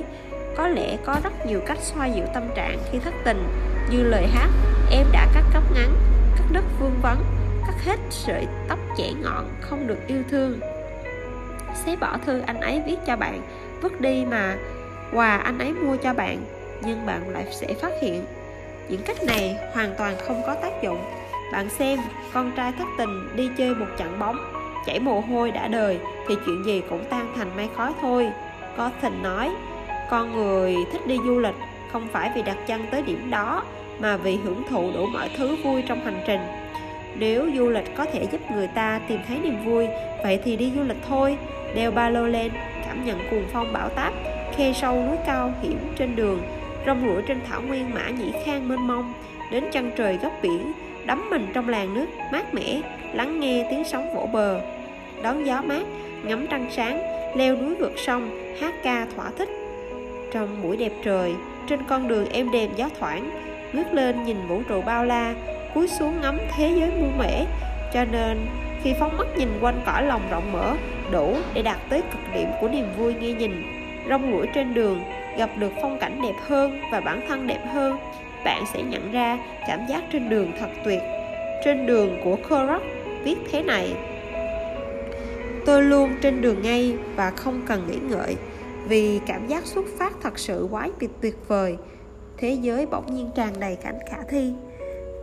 [0.56, 3.44] Có lẽ có rất nhiều cách xoa dịu tâm trạng khi thất tình,
[3.92, 4.50] như lời hát,
[4.92, 5.89] em đã cắt cấp ngắn,
[6.38, 7.38] cắt đất vương vấn
[7.70, 10.60] cắt hết sợi tóc trẻ ngọn không được yêu thương.
[11.86, 13.42] Xé bỏ thư anh ấy viết cho bạn,
[13.82, 14.58] vứt đi mà
[15.14, 16.38] quà anh ấy mua cho bạn,
[16.86, 18.26] nhưng bạn lại sẽ phát hiện.
[18.90, 21.00] Những cách này hoàn toàn không có tác dụng.
[21.52, 22.00] Bạn xem,
[22.34, 24.38] con trai thất tình đi chơi một trận bóng,
[24.86, 28.32] chảy mồ hôi đã đời thì chuyện gì cũng tan thành mây khói thôi.
[28.78, 29.52] Có thình nói,
[30.10, 31.56] con người thích đi du lịch,
[31.92, 33.64] không phải vì đặt chân tới điểm đó,
[34.00, 36.42] mà vì hưởng thụ đủ mọi thứ vui trong hành trình
[37.20, 39.88] nếu du lịch có thể giúp người ta tìm thấy niềm vui,
[40.24, 41.38] vậy thì đi du lịch thôi.
[41.76, 42.52] Đeo ba lô lên
[42.86, 44.14] cảm nhận cuồng phong bão táp
[44.56, 46.42] khe sâu núi cao hiểm trên đường,
[46.86, 49.14] rong ruổi trên thảo nguyên mã nhĩ khang mênh mông,
[49.52, 50.74] đến chân trời góc biển,
[51.06, 52.82] đắm mình trong làn nước mát mẻ,
[53.14, 54.62] lắng nghe tiếng sóng vỗ bờ.
[55.24, 55.84] Đón gió mát,
[56.24, 57.02] ngắm trăng sáng,
[57.36, 59.50] leo núi vượt sông, hát ca thỏa thích.
[60.32, 61.34] Trong buổi đẹp trời,
[61.68, 63.30] trên con đường êm đềm gió thoảng,
[63.74, 65.34] ngước lên nhìn vũ trụ bao la
[65.74, 67.46] cúi xuống ngắm thế giới muôn mẻ
[67.94, 68.38] cho nên,
[68.84, 70.76] khi phóng mắt nhìn quanh cõi lòng rộng mở,
[71.12, 73.64] đủ để đạt tới cực điểm của niềm vui nghe nhìn.
[74.10, 75.04] Rong ruổi trên đường,
[75.38, 77.98] gặp được phong cảnh đẹp hơn và bản thân đẹp hơn,
[78.46, 81.02] bạn sẽ nhận ra cảm giác trên đường thật tuyệt.
[81.66, 82.82] Trên đường của Kurok
[83.24, 83.94] viết thế này,
[85.66, 88.36] tôi luôn trên đường ngay và không cần nghĩ ngợi,
[88.88, 91.78] vì cảm giác xuất phát thật sự quá tuyệt tuyệt vời.
[92.38, 94.54] Thế giới bỗng nhiên tràn đầy cảnh khả thi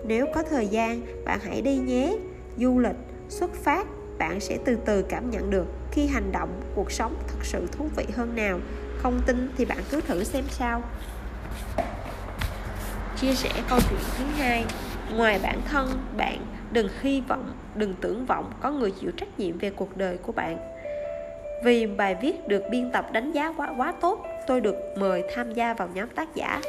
[0.06, 2.16] nếu có thời gian bạn hãy đi nhé.
[2.56, 2.96] Du lịch
[3.28, 3.86] xuất phát
[4.18, 7.88] bạn sẽ từ từ cảm nhận được khi hành động cuộc sống thật sự thú
[7.96, 8.58] vị hơn nào.
[8.98, 10.82] Không tin thì bạn cứ thử xem sao.
[13.20, 14.64] Chia sẻ câu chuyện thứ hai.
[15.14, 19.58] Ngoài bản thân bạn đừng hy vọng đừng tưởng vọng có người chịu trách nhiệm
[19.58, 20.58] về cuộc đời của bạn.
[21.64, 25.52] Vì bài viết được biên tập đánh giá quá quá tốt, tôi được mời tham
[25.52, 26.60] gia vào nhóm tác giả.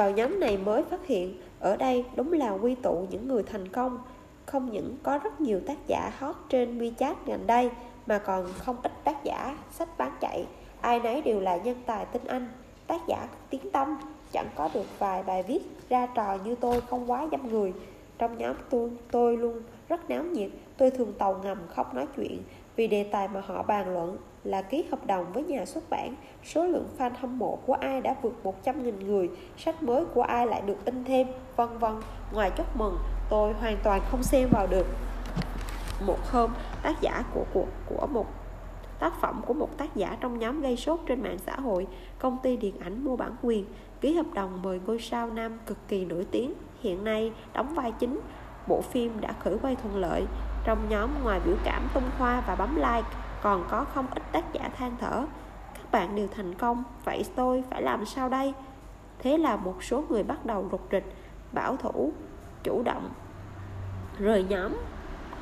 [0.00, 3.68] Vào nhóm này mới phát hiện, ở đây đúng là quy tụ những người thành
[3.68, 3.98] công.
[4.46, 7.70] Không những có rất nhiều tác giả hot trên WeChat gần đây,
[8.06, 10.46] mà còn không ít tác giả sách bán chạy.
[10.80, 12.48] Ai nấy đều là nhân tài tinh anh,
[12.86, 13.96] tác giả tiếng tâm,
[14.32, 17.72] chẳng có được vài bài viết ra trò như tôi không quá dăm người
[18.18, 22.42] trong nhóm tôi tôi luôn rất náo nhiệt tôi thường tàu ngầm không nói chuyện
[22.76, 26.14] vì đề tài mà họ bàn luận là ký hợp đồng với nhà xuất bản.
[26.44, 30.46] Số lượng fan hâm mộ của ai đã vượt 100.000 người sách mới của ai
[30.46, 31.92] lại được in thêm vân vân.
[32.32, 32.98] Ngoài chúc mừng
[33.30, 34.86] tôi hoàn toàn không xem vào được.
[36.06, 36.50] Một hôm
[36.82, 38.26] tác giả của của, của một
[38.98, 41.86] tác phẩm của một tác giả trong nhóm gây sốt trên mạng xã hội
[42.18, 43.64] công ty điện ảnh mua bản quyền
[44.00, 46.52] ký hợp đồng mời ngôi sao nam cực kỳ nổi tiếng.
[46.80, 48.20] Hiện nay đóng vai chính
[48.66, 50.24] bộ phim đã khởi quay thuận lợi.
[50.64, 53.08] Trong nhóm ngoài biểu cảm tung hoa và bấm like
[53.42, 55.24] còn có không ít tác giả than thở,
[55.74, 58.54] các bạn đều thành công, vậy tôi phải làm sao đây?
[59.18, 61.14] Thế là một số người bắt đầu rụt rịch,
[61.52, 62.12] bảo thủ,
[62.62, 63.10] chủ động,
[64.18, 64.72] rời nhóm.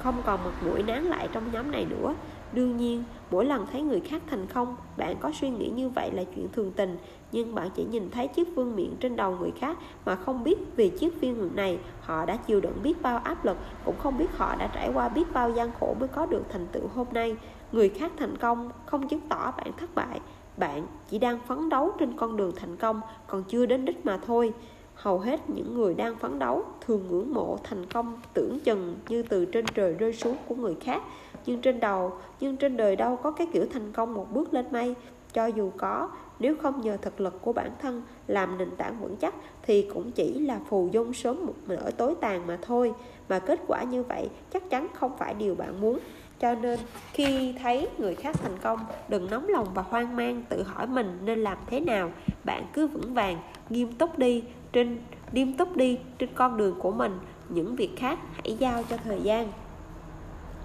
[0.02, 2.14] Không còn mặt mũi nán lại trong nhóm này nữa.
[2.52, 6.10] Đương nhiên, mỗi lần thấy người khác thành công, bạn có suy nghĩ như vậy
[6.12, 6.98] là chuyện thường tình,
[7.32, 10.58] nhưng bạn chỉ nhìn thấy chiếc vương miện trên đầu người khác mà không biết
[10.76, 14.36] vì chiếc viên này họ đã chịu đựng biết bao áp lực, cũng không biết
[14.36, 17.36] họ đã trải qua biết bao gian khổ mới có được thành tựu hôm nay
[17.72, 20.20] người khác thành công không chứng tỏ bạn thất bại.
[20.56, 24.18] Bạn chỉ đang phấn đấu trên con đường thành công, còn chưa đến đích mà
[24.26, 24.52] thôi.
[24.94, 29.22] Hầu hết những người đang phấn đấu thường ngưỡng mộ thành công tưởng chừng như
[29.22, 31.02] từ trên trời rơi xuống của người khác.
[31.46, 34.66] Nhưng trên đầu, nhưng trên đời đâu có cái kiểu thành công một bước lên
[34.70, 34.94] mây.
[35.32, 39.16] Cho dù có, nếu không nhờ thực lực của bản thân làm nền tảng vững
[39.16, 42.92] chắc thì cũng chỉ là phù dung sớm một nửa tối tàn mà thôi.
[43.28, 45.98] Mà kết quả như vậy chắc chắn không phải điều bạn muốn
[46.40, 46.78] cho nên
[47.12, 51.18] khi thấy người khác thành công, đừng nóng lòng và hoang mang, tự hỏi mình
[51.24, 52.10] nên làm thế nào.
[52.44, 53.38] Bạn cứ vững vàng,
[53.70, 54.44] nghiêm túc đi.
[54.72, 54.98] Trên,
[55.32, 57.18] nghiêm túc đi trên con đường của mình.
[57.48, 59.48] Những việc khác hãy giao cho thời gian.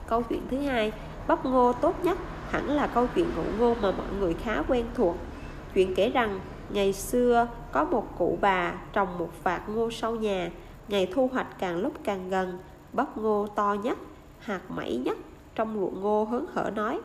[0.08, 0.92] Câu chuyện thứ hai,
[1.28, 2.18] bắp ngô tốt nhất
[2.50, 5.16] hẳn là câu chuyện ngụ ngô mà mọi người khá quen thuộc.
[5.74, 10.52] Chuyện kể rằng, ngày xưa có một cụ bà trồng một vạt ngô sau nhà.
[10.88, 12.60] Ngày thu hoạch càng lúc càng gần,
[12.94, 13.98] bắp ngô to nhất,
[14.40, 15.18] hạt mẩy nhất
[15.56, 17.00] trong ruộng ngô hớn hở nói,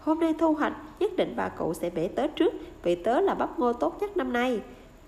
[0.00, 3.34] hôm nay thu hoạch, nhất định bà cụ sẽ bể tớ trước, vì tớ là
[3.34, 4.60] bắp ngô tốt nhất năm nay.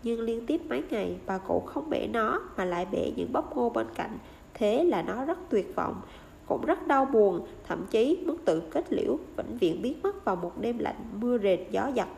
[0.03, 3.57] Nhưng liên tiếp mấy ngày, bà cụ không bể nó mà lại bể những bắp
[3.57, 4.19] ngô bên cạnh,
[4.55, 6.01] thế là nó rất tuyệt vọng,
[6.47, 10.37] cũng rất đau buồn, thậm chí muốn tự kết liễu, vĩnh viễn biến mất vào
[10.37, 12.09] một đêm lạnh, mưa rệt, gió giật.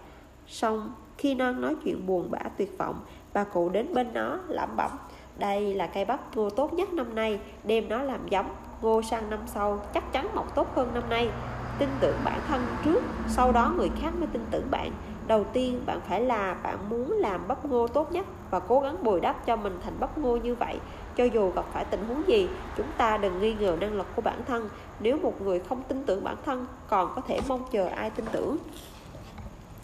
[0.47, 3.01] Xong, khi non nói chuyện buồn bã tuyệt vọng,
[3.33, 4.91] bà cụ đến bên nó lẩm bẩm,
[5.39, 8.47] đây là cây bắp ngô tốt nhất năm nay, đem nó làm giống
[8.83, 11.31] ngô sang năm sau, chắc chắn mọc tốt hơn năm nay.
[11.79, 14.93] Tin tưởng bản thân trước, sau đó người khác mới tin tưởng bạn.
[15.27, 18.97] Đầu tiên, bạn phải là, bạn muốn làm bắp ngô tốt nhất và cố gắng
[19.03, 20.79] bồi đắp cho mình thành bắp ngô như vậy.
[21.17, 24.23] Cho dù gặp phải tình huống gì, chúng ta đừng nghi ngờ năng lực của
[24.23, 24.69] bản thân.
[25.01, 28.25] Nếu một người không tin tưởng bản thân, còn có thể mong chờ ai tin
[28.33, 28.57] tưởng?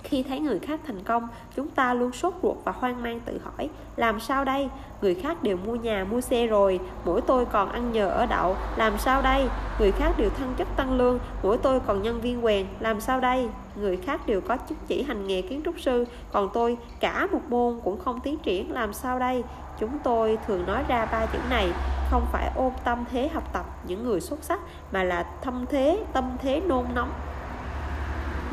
[0.03, 3.41] Khi thấy người khác thành công, chúng ta luôn sốt ruột và hoang mang tự
[3.45, 4.69] hỏi, làm sao đây?
[5.03, 8.57] Người khác đều mua nhà, mua xe rồi, mỗi tôi còn ăn nhờ ở đậu,
[8.77, 9.49] làm sao đây?
[9.79, 13.21] Người khác đều thăng chức tăng lương, mỗi tôi còn nhân viên quèn, làm sao
[13.21, 13.49] đây?
[13.77, 17.43] Người khác đều có chứng chỉ hành nghề kiến trúc sư, còn tôi cả một
[17.49, 19.45] môn cũng không tiến triển, làm sao đây?
[19.81, 21.69] Chúng tôi thường nói ra ba chữ này,
[22.11, 24.61] không phải ôm tâm thế học tập những người xuất sắc,
[24.93, 27.11] mà là thâm thế, tâm thế nôn nóng,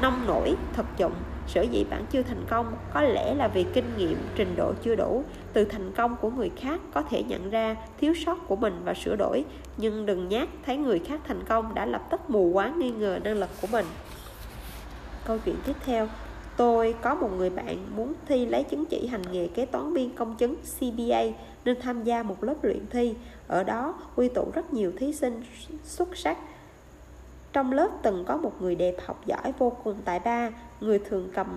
[0.01, 1.13] nông nổi thực dụng
[1.47, 4.95] sở dĩ bạn chưa thành công, có lẽ là vì kinh nghiệm trình độ chưa
[4.95, 5.23] đủ.
[5.53, 8.93] Từ thành công của người khác có thể nhận ra thiếu sót của mình và
[8.93, 9.45] sửa đổi.
[9.77, 13.19] Nhưng đừng nhát, thấy người khác thành công đã lập tức mù quáng nghi ngờ
[13.23, 13.85] năng lực của mình.
[15.25, 16.07] Câu chuyện tiếp theo.
[16.57, 20.15] Tôi có một người bạn muốn thi lấy chứng chỉ hành nghề kế toán viên
[20.15, 21.23] công chứng CPA
[21.65, 23.15] nên tham gia một lớp luyện thi.
[23.47, 25.41] Ở đó quy tụ rất nhiều thí sinh
[25.83, 26.37] xuất sắc
[27.55, 30.49] trong lớp từng có một người đẹp học giỏi vô cùng tài ba
[30.81, 31.47] Người thường cầm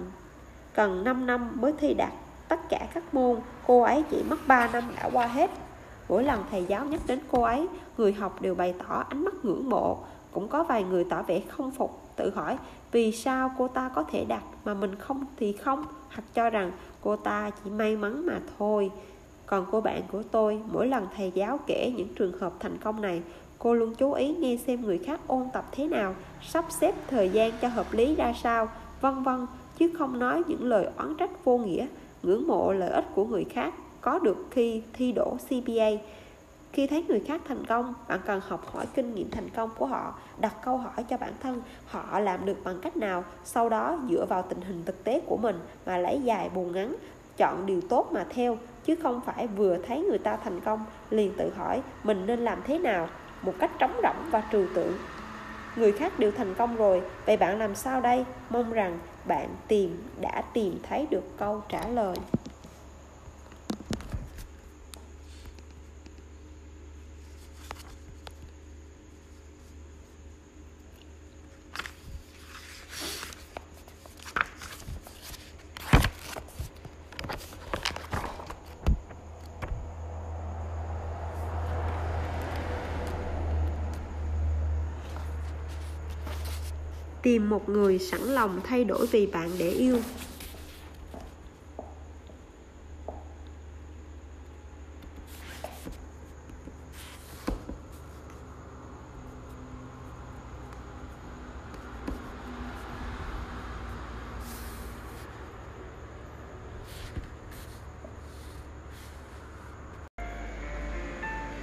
[0.74, 2.12] cần 5 năm mới thi đạt
[2.49, 3.36] tất cả các môn.
[3.66, 5.51] Cô ấy chỉ mất 3 năm đã qua hết.
[6.09, 9.34] Mỗi lần thầy giáo nhắc đến cô ấy Người học đều bày tỏ ánh mắt
[9.42, 9.99] ngưỡng mộ.
[10.32, 12.59] Cũng có vài người tỏ vẻ không phục Tự hỏi
[12.92, 16.72] vì sao cô ta có thể đạt Mà mình không thì không Hoặc cho rằng
[17.01, 18.90] cô ta chỉ may mắn mà thôi.
[19.49, 23.03] Còn cô bạn của tôi, mỗi lần thầy giáo kể những trường hợp thành công
[23.03, 23.22] này,
[23.59, 27.28] Cô luôn chú ý nghe xem người khác ôn tập thế nào, sắp xếp thời
[27.28, 28.68] gian cho hợp lý ra sao,
[29.00, 29.46] vân vân,
[29.78, 31.86] chứ không nói những lời oán trách vô nghĩa,
[32.22, 35.90] ngưỡng mộ lợi ích của người khác có được khi thi đỗ CPA.
[36.72, 39.86] khi thấy người khác thành công bạn cần học hỏi kinh nghiệm thành công của
[39.86, 43.98] họ đặt câu hỏi cho bản thân họ làm được bằng cách nào sau đó
[44.11, 46.96] dựa vào tình hình thực tế của mình mà lấy dài bù ngắn
[47.36, 51.32] chọn điều tốt mà theo chứ không phải vừa thấy người ta thành công liền
[51.36, 53.09] tự hỏi mình nên làm thế nào
[53.43, 54.99] một cách trống rỗng và trừu tượng.
[55.76, 58.24] Người khác đều thành công rồi, vậy bạn làm sao đây?
[58.51, 62.16] Mong rằng bạn tìm, đã tìm thấy được câu trả lời.
[87.29, 89.99] Tìm một người sẵn lòng thay đổi vì bạn để yêu.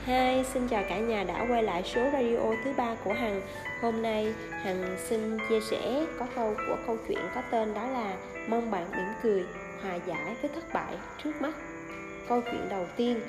[0.06, 3.42] Hi, xin chào cả nhà đã quay lại số radio thứ ba của Hằng.
[3.82, 8.14] Hôm nay Hằng xin chia sẻ có câu của câu chuyện có tên đó là
[8.48, 9.46] Mong bạn mỉm cười,
[9.82, 11.54] hòa giải với thất bại trước mắt.
[12.30, 13.22] Câu chuyện đầu tiên.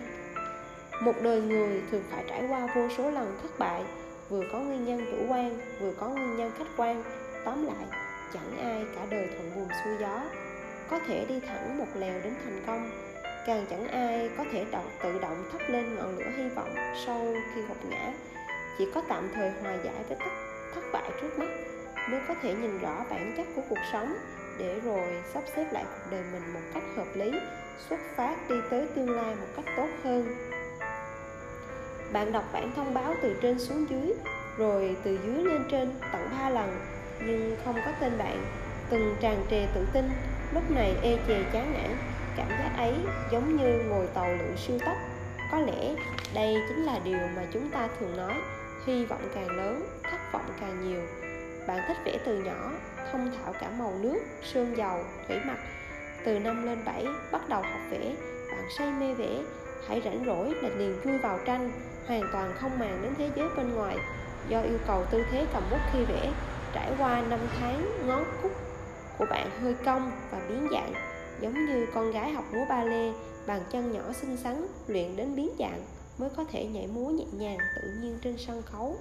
[1.02, 3.82] Một đời người thường phải trải qua vô số lần thất bại
[4.28, 7.02] Vừa có nguyên nhân chủ quan, vừa có nguyên nhân khách quan.
[7.44, 7.86] Tóm lại,
[8.34, 10.22] chẳng ai cả đời thuận buồm xuôi gió.
[10.90, 12.90] Có thể đi thẳng một lèo đến thành công
[13.46, 16.74] càng chẳng ai có thể động, tự động thắp lên ngọn lửa hy vọng
[17.06, 18.12] sau khi gục ngã.
[18.78, 20.30] Chỉ có tạm thời hòa giải với tất
[20.74, 21.48] thất bại trước mắt
[22.10, 24.14] mới có thể nhìn rõ bản chất của cuộc sống.
[24.58, 27.32] Để rồi sắp xếp lại cuộc đời mình một cách hợp lý
[27.88, 30.36] xuất phát đi tới tương lai một cách tốt hơn.
[32.12, 34.14] Bạn đọc bản thông báo từ trên xuống dưới
[34.58, 36.80] rồi từ dưới lên trên tận ba lần
[37.26, 38.46] nhưng không có tên bạn
[38.90, 40.04] từng tràn trề tự tin
[40.54, 42.94] lúc này ê chề chán nản cảm giác ấy
[43.30, 44.96] giống như ngồi tàu lượn siêu tốc.
[45.52, 45.94] Có lẽ
[46.34, 48.34] đây chính là điều mà chúng ta thường nói,
[48.86, 51.00] hy vọng càng lớn, thất vọng càng nhiều.
[51.66, 52.72] Bạn thích vẽ từ nhỏ,
[53.12, 55.58] thông thạo cả màu nước, sơn dầu, thủy mặc.
[56.24, 58.14] Từ năm lên bảy, bắt đầu học vẽ.
[58.50, 59.42] Bạn say mê vẽ,
[59.88, 61.70] hãy rảnh rỗi là liền chui vào tranh,
[62.06, 63.96] hoàn toàn không màng đến thế giới bên ngoài.
[64.48, 66.32] Do yêu cầu tư thế cầm bút khi vẽ,
[66.72, 68.52] trải qua năm tháng ngón cúc
[69.18, 73.12] của bạn hơi cong và biến dạng giống như con gái học múa ba lê
[73.46, 75.84] bàn chân nhỏ xinh xắn, luyện đến biến dạng,
[76.18, 78.96] mới có thể nhảy múa nhẹ nhàng tự nhiên trên sân khấu.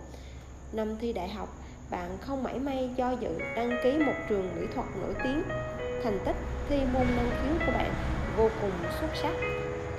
[0.74, 1.50] Năm thi đại học,
[1.92, 5.44] bạn không mảy may do dự đăng ký một trường mỹ thuật nổi tiếng.
[6.04, 6.36] Thành tích
[6.70, 7.94] thi môn năng khiếu của bạn
[8.38, 9.34] vô cùng xuất sắc.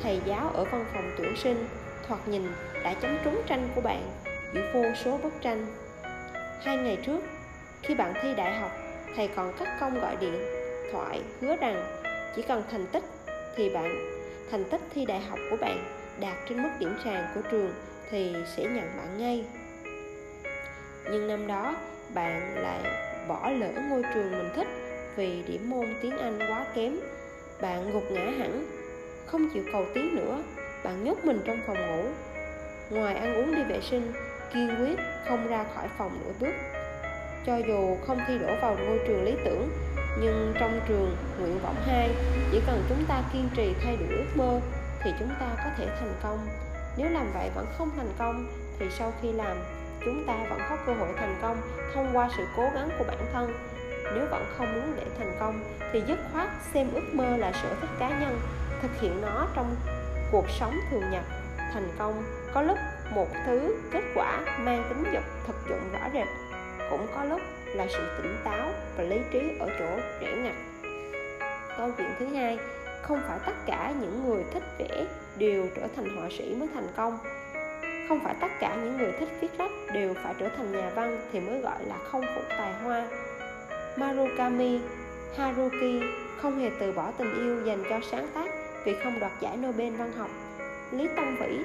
[0.02, 1.68] Thầy giáo ở văn phòng tuyển sinh
[2.08, 2.46] thoạt nhìn
[2.84, 4.10] đã chấm trúng tranh của bạn
[4.54, 5.66] giữa vô số bức tranh.
[6.64, 7.20] Hai ngày trước,
[7.82, 8.70] khi bạn thi đại học,
[9.16, 10.40] thầy còn cắt công gọi điện,
[10.92, 11.95] thoại, hứa rằng
[12.36, 13.02] chỉ cần thành tích
[13.56, 14.12] thì bạn,
[14.50, 15.84] thành tích thi đại học của bạn
[16.20, 17.72] đạt trên mức điểm sàn của trường
[18.10, 19.44] thì sẽ nhận bạn ngay.
[21.10, 21.76] Nhưng năm đó,
[22.14, 22.80] bạn lại
[23.28, 24.66] bỏ lỡ ngôi trường mình thích
[25.16, 26.96] vì điểm môn tiếng anh quá kém.
[27.60, 28.66] Bạn gục ngã hẳn,
[29.26, 30.42] không chịu cầu tiến nữa.
[30.84, 32.02] Bạn nhốt mình trong phòng ngủ.
[32.90, 34.12] Ngoài ăn uống đi vệ sinh,
[34.54, 34.96] kiên quyết
[35.28, 36.54] không ra khỏi phòng nửa bước.
[37.46, 39.68] Cho dù không thi đỗ vào ngôi trường lý tưởng
[40.20, 42.10] nhưng trong trường nguyện vọng 2
[42.52, 44.60] chỉ cần chúng ta kiên trì thay đổi ước mơ,
[45.02, 46.38] thì chúng ta có thể thành công.
[46.96, 48.46] Nếu làm vậy vẫn không thành công,
[48.78, 49.56] thì sau khi làm,
[50.04, 51.56] chúng ta vẫn có cơ hội thành công
[51.94, 53.52] thông qua sự cố gắng của bản thân.
[54.14, 55.60] Nếu vẫn không muốn để thành công,
[55.92, 58.40] thì dứt khoát xem ước mơ là sở thích cá nhân,
[58.82, 59.76] thực hiện nó trong
[60.32, 61.24] cuộc sống thường nhật.
[61.56, 62.22] Thành công
[62.54, 62.78] có lúc
[63.14, 66.26] một thứ kết quả mang tính dục thực dụng rõ rệt,
[66.90, 67.40] cũng có lúc
[67.76, 69.86] là sự tỉnh táo và lý trí ở chỗ
[70.20, 70.54] rẽ ngặt.
[71.76, 72.58] Câu chuyện thứ hai,
[73.02, 75.06] không phải tất cả những người thích vẽ
[75.38, 77.18] đều trở thành họa sĩ mới thành công.
[78.08, 81.18] Không phải tất cả những người thích viết lách đều phải trở thành nhà văn
[81.32, 83.08] thì mới gọi là không phụ tài hoa.
[83.96, 84.80] Marukami
[85.36, 86.02] Haruki
[86.42, 88.50] không hề từ bỏ tình yêu dành cho sáng tác
[88.84, 90.30] vì không đoạt giải Nobel văn học.
[90.92, 91.58] Lý Tông Vĩ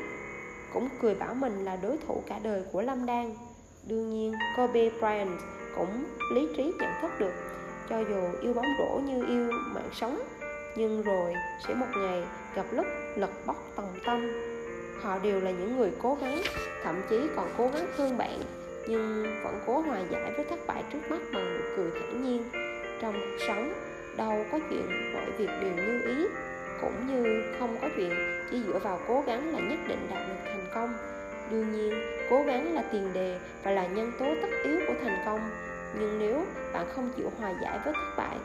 [0.74, 3.34] cũng cười bảo mình là đối thủ cả đời của Lâm Đan.
[3.88, 5.40] Đương nhiên, Kobe Bryant
[5.76, 6.04] cũng
[6.34, 7.34] lý trí nhận thức được.
[7.90, 10.22] Cho dù yêu bóng rổ như yêu mạng sống,
[10.76, 11.34] nhưng rồi
[11.68, 12.24] sẽ một ngày
[12.56, 14.32] gặp lúc lật bóc tầm tâm.
[15.02, 16.42] Họ đều là những người cố gắng,
[16.84, 18.40] thậm chí còn cố gắng thương bạn,
[18.88, 22.44] nhưng vẫn cố hòa giải với thất bại trước mắt bằng nụ cười thản nhiên.
[23.02, 23.74] Trong cuộc sống,
[24.18, 26.26] đâu có chuyện mọi việc đều như ý,
[26.82, 28.12] cũng như không có chuyện
[28.52, 30.94] chỉ dựa vào cố gắng là nhất định đạt được thành công
[31.52, 31.94] đương nhiên,
[32.30, 35.40] cố gắng là tiền đề và là nhân tố tất yếu của thành công.
[36.00, 38.38] Nhưng nếu bạn không chịu hòa giải với thất bại,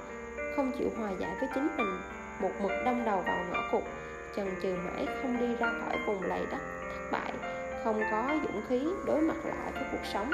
[0.57, 1.99] không chịu hòa giải với chính mình,
[2.41, 3.83] một mực đâm đầu vào ngõ cụt
[4.37, 6.59] chần chừ mãi không đi ra khỏi vùng lầy đất
[6.93, 7.33] thất bại,
[7.85, 10.31] không có dũng khí đối mặt lại với cuộc sống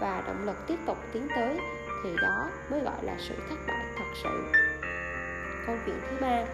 [0.00, 1.58] và động lực tiếp tục tiến tới,
[2.04, 4.44] thì đó mới gọi là sự thất bại thật sự.
[5.66, 6.44] Câu chuyện thứ ba,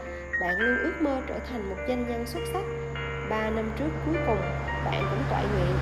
[0.40, 2.91] bạn luôn ước mơ trở thành một doanh nhân xuất sắc
[3.32, 4.40] ba năm trước cuối cùng,
[4.84, 5.76] bạn cũng tọa nguyện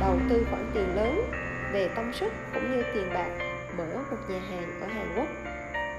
[0.00, 1.30] đầu tư khoản tiền lớn
[1.72, 3.30] về tâm sức cũng như tiền bạc
[3.78, 5.26] mở một nhà hàng ở Hàn Quốc.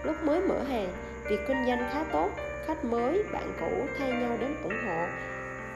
[0.04, 0.94] Lúc mới mở hàng,
[1.30, 2.30] việc kinh doanh khá tốt,
[2.68, 5.06] khách mới, bạn cũ thay nhau đến ủng hộ.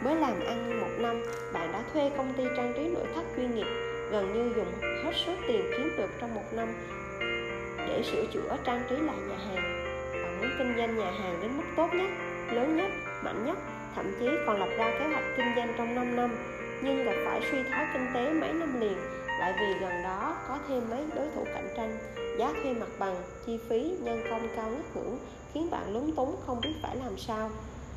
[0.01, 3.55] Mới làm ăn một năm, bạn đã thuê công ty trang trí nội thất chuyên
[3.55, 3.67] nghiệp,
[4.11, 6.67] gần như dùng hết số tiền kiếm được trong một năm
[7.77, 9.85] để sửa chữa trang trí lại nhà hàng.
[10.13, 12.09] Bạn muốn kinh doanh nhà hàng đến mức tốt nhất,
[12.51, 12.91] lớn nhất,
[13.23, 13.57] mạnh nhất?
[13.95, 16.37] Thậm chí còn lập ra kế hoạch kinh doanh trong 5 năm,
[16.83, 18.97] nhưng gặp phải suy thoái kinh tế mấy năm liền,
[19.39, 21.97] lại vì gần đó có thêm mấy đối thủ cạnh tranh.
[22.39, 23.15] Giá thuê mặt bằng,
[23.45, 25.17] chi phí, nhân công cao ngất ngưỡng
[25.53, 27.49] khiến bạn lúng túng không biết phải làm sao.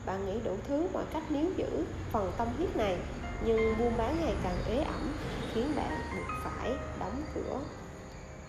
[0.07, 2.97] Bạn nghĩ đủ thứ mọi cách níu giữ phần tâm huyết này,
[3.45, 5.15] nhưng buôn bán ngày càng ế ẩm
[5.55, 7.61] khiến bạn buộc phải đóng cửa.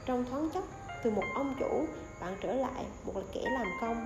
[0.05, 0.63] Trong thoáng chốc,
[1.03, 1.85] từ một ông chủ,
[2.21, 4.05] bạn trở lại một kẻ làm công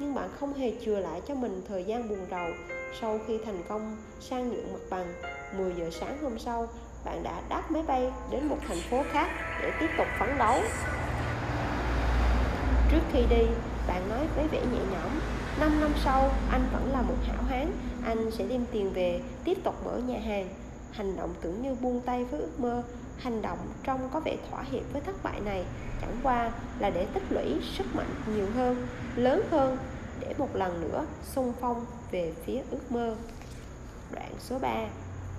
[0.00, 2.48] nhưng bạn không hề chừa lại cho mình thời gian buồn rầu
[3.00, 5.12] sau khi thành công sang nhượng mặt bằng.
[5.58, 6.68] 10 giờ sáng hôm sau,
[7.04, 9.30] bạn đã đáp máy bay đến một thành phố khác
[9.62, 10.60] để tiếp tục phấn đấu.
[12.90, 13.46] Trước khi đi,
[13.88, 15.20] bạn nói với vẻ nhẹ nhõm
[15.60, 17.72] 5 năm sau, anh vẫn là một hảo hán,
[18.04, 20.48] anh sẽ đem tiền về tiếp tục mở nhà hàng.
[20.92, 22.82] Hành động tưởng như buông tay với ước mơ
[23.20, 25.64] hành động trông có vẻ thỏa hiệp với thất bại này,
[26.00, 29.78] chẳng qua là để tích lũy sức mạnh nhiều hơn, lớn hơn,
[30.20, 33.14] để một lần nữa xung phong về phía ước mơ.
[34.12, 34.86] Đoạn số 3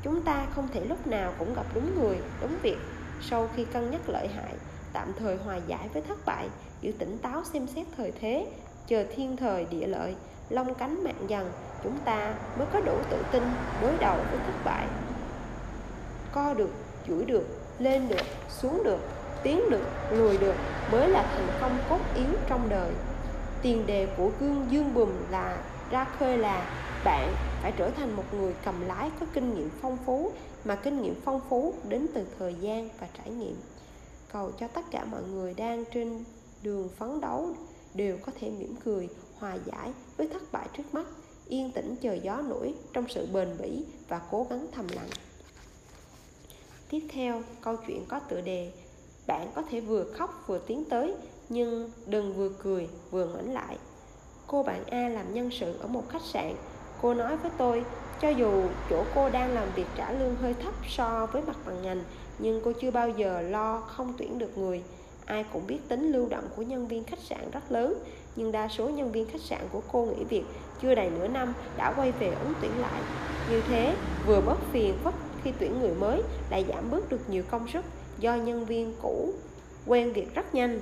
[0.04, 2.78] chúng ta không thể lúc nào cũng gặp đúng người, đúng việc.
[3.22, 4.54] Sau khi cân nhắc lợi hại,
[4.94, 6.50] tạm thời hòa giải với thất bại,
[6.82, 8.48] giữ tỉnh táo xem xét thời thế,
[8.88, 10.16] chờ thiên thời địa lợi,
[10.50, 11.52] long cánh mạng dần,
[11.84, 13.44] chúng ta mới có đủ tự tin
[13.82, 14.88] đối đầu với thất bại.
[16.32, 16.70] Co được
[17.08, 19.00] chuỗi được lên được, xuống được,
[19.44, 20.56] tiến được, lùi được
[20.92, 22.92] mới là thành công cốt yếu trong đời.
[23.62, 25.58] Tiền đề của gương dương bùm là
[25.92, 26.66] ra khơi là
[27.06, 30.32] bạn phải trở thành một người cầm lái có kinh nghiệm phong phú,
[30.66, 33.56] mà kinh nghiệm phong phú đến từ thời gian và trải nghiệm.
[34.34, 36.24] Cầu cho tất cả mọi người đang trên
[36.64, 37.50] đường phấn đấu
[37.94, 39.10] đều có thể mỉm cười,
[39.40, 41.06] hòa giải với thất bại trước mắt,
[41.48, 45.10] yên tĩnh chờ gió nổi trong sự bền bỉ và cố gắng thầm lặng
[46.92, 48.72] tiếp theo, câu chuyện có tựa đề
[49.28, 51.14] bạn có thể vừa khóc vừa tiến tới,
[51.50, 53.78] nhưng đừng vừa cười, vừa ngoảnh lại.
[54.48, 56.56] Cô bạn a làm nhân sự ở một khách sạn.
[57.02, 57.84] Cô nói với tôi,
[58.22, 61.82] cho dù chỗ cô đang làm việc trả lương hơi thấp so với mặt bằng
[61.82, 62.04] ngành,
[62.40, 64.84] nhưng cô chưa bao giờ lo không tuyển được người.
[65.26, 67.94] Ai cũng biết tính lưu động của nhân viên khách sạn rất lớn,
[68.36, 70.44] nhưng đa số nhân viên khách sạn của cô nghỉ việc
[70.82, 73.02] chưa đầy nửa năm đã quay về ứng tuyển lại.
[73.50, 73.96] Như thế,
[74.28, 75.14] vừa bớt phiền phức
[75.44, 77.86] khi tuyển người mới lại giảm bớt được nhiều công sức
[78.18, 79.34] do nhân viên cũ
[79.86, 80.82] quen việc rất nhanh.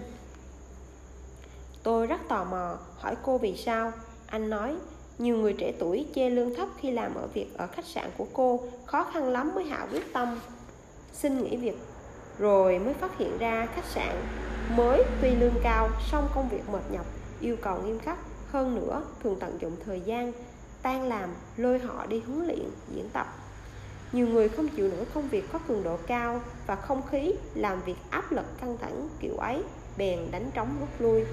[1.83, 3.91] Tôi rất tò mò, hỏi cô vì sao?
[4.27, 4.75] Anh nói,
[5.17, 8.25] nhiều người trẻ tuổi chê lương thấp khi làm ở việc ở khách sạn của
[8.33, 10.39] cô, khó khăn lắm mới hạ quyết tâm.
[11.13, 11.77] Xin nghỉ việc.
[12.39, 14.15] Rồi mới phát hiện ra khách sạn
[14.75, 17.05] mới tuy lương cao, song công việc mệt nhọc,
[17.41, 18.17] yêu cầu nghiêm khắc.
[18.51, 20.31] Hơn nữa, thường tận dụng thời gian,
[20.81, 23.27] tan làm, lôi họ đi huấn luyện, diễn tập
[24.11, 27.81] nhiều người không chịu nổi công việc có cường độ cao và không khí làm
[27.85, 29.63] việc áp lực căng thẳng, kiểu ấy,
[29.97, 31.23] bèn đánh trống rút lui.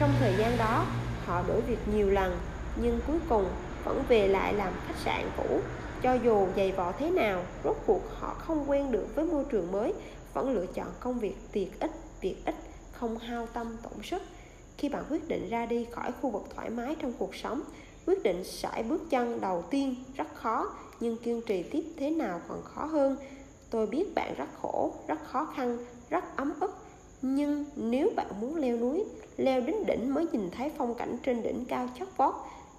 [0.00, 0.86] Trong thời gian đó,
[1.24, 2.38] họ đổi việc nhiều lần,
[2.82, 3.44] nhưng cuối cùng
[3.84, 5.60] vẫn về lại làm khách sạn cũ.
[6.02, 9.72] Cho dù dày vò thế nào, rốt cuộc họ không quen được với môi trường
[9.72, 9.94] mới,
[10.34, 11.90] vẫn lựa chọn công việc tiện ít
[12.20, 12.54] việc ít
[12.92, 14.22] không hao tâm tổn sức.
[14.78, 17.62] Khi bạn quyết định ra đi khỏi khu vực thoải mái trong cuộc sống,
[18.06, 22.40] quyết định sải bước chân đầu tiên rất khó nhưng kiên trì tiếp thế nào
[22.48, 23.16] còn khó hơn.
[23.70, 25.78] Tôi biết bạn rất khổ, rất khó khăn,
[26.10, 26.74] rất ấm ức.
[27.22, 29.04] Nhưng nếu bạn muốn leo núi,
[29.36, 32.34] leo đến đỉnh mới nhìn thấy phong cảnh trên đỉnh cao chót vót.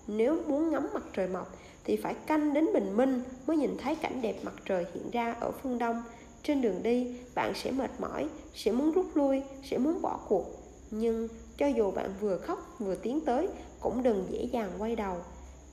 [0.08, 3.96] Nếu muốn ngắm mặt trời mọc, thì phải canh đến bình minh mới nhìn thấy
[3.96, 6.04] cảnh đẹp mặt trời hiện ra ở phương đông.
[6.44, 10.46] Trên đường đi, bạn sẽ mệt mỏi, sẽ muốn rút lui, sẽ muốn bỏ cuộc.
[10.92, 13.48] Nhưng cho dù bạn vừa khóc, vừa tiến tới,
[13.80, 15.16] cũng đừng dễ dàng quay đầu.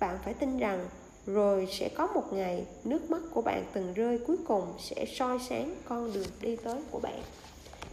[0.01, 0.88] Bạn phải tin rằng
[1.27, 5.39] rồi sẽ có một ngày, nước mắt của bạn từng rơi cuối cùng sẽ soi
[5.49, 7.22] sáng con đường đi tới của bạn.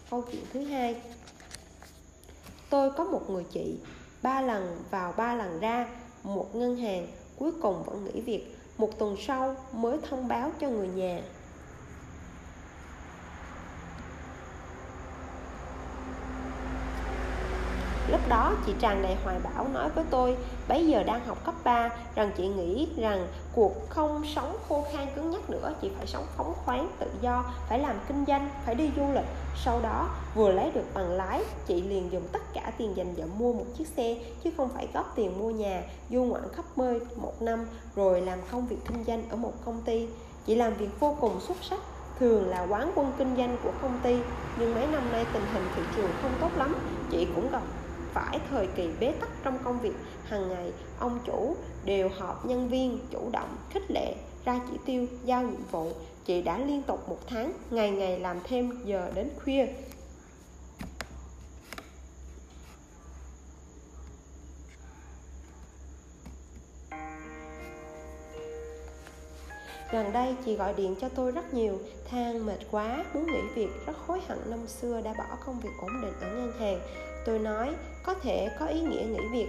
[0.10, 1.02] Câu chuyện thứ hai.
[2.70, 3.80] Tôi có một người chị,
[4.22, 5.90] ba lần vào ba lần ra,
[6.24, 8.56] một ngân hàng, cuối cùng vẫn nghỉ việc.
[8.78, 11.22] Một tuần sau mới thông báo cho người nhà.
[18.12, 20.38] Lúc đó chị tràn đầy hoài bão nói với tôi
[20.68, 25.08] Bấy giờ đang học cấp 3 Rằng chị nghĩ rằng cuộc không sống khô khan
[25.16, 28.76] cứng nhắc nữa Chị phải sống phóng khoáng, tự do Phải làm kinh doanh, phải
[28.76, 29.26] đi du lịch.
[29.56, 33.38] Sau đó vừa lấy được bằng lái Chị liền dùng tất cả tiền dành dụm
[33.38, 37.00] mua một chiếc xe Chứ không phải góp tiền mua nhà Du ngoạn khắp nơi
[37.16, 40.08] một năm Rồi làm công việc kinh doanh ở một công ty.
[40.46, 41.80] Chị làm việc vô cùng xuất sắc
[42.22, 44.20] thường là quán quân kinh doanh của công ty
[44.58, 46.76] nhưng mấy năm nay tình hình thị trường không tốt lắm
[47.12, 47.62] chị cũng gặp
[48.14, 49.94] phải thời kỳ bế tắc trong công việc.
[50.24, 51.56] Hàng ngày ông chủ
[51.86, 55.92] đều họp nhân viên chủ động khích lệ ra chỉ tiêu giao nhiệm vụ.
[56.26, 59.68] Chị đã liên tục một tháng ngày ngày làm thêm giờ đến khuya.
[69.92, 73.70] Gần đây chị gọi điện cho tôi rất nhiều Than mệt quá, muốn nghỉ việc
[73.86, 76.80] Rất hối hận năm xưa đã bỏ công việc ổn định ở ngân hàng.
[77.26, 79.48] Tôi nói có thể có ý nghĩa nghỉ việc.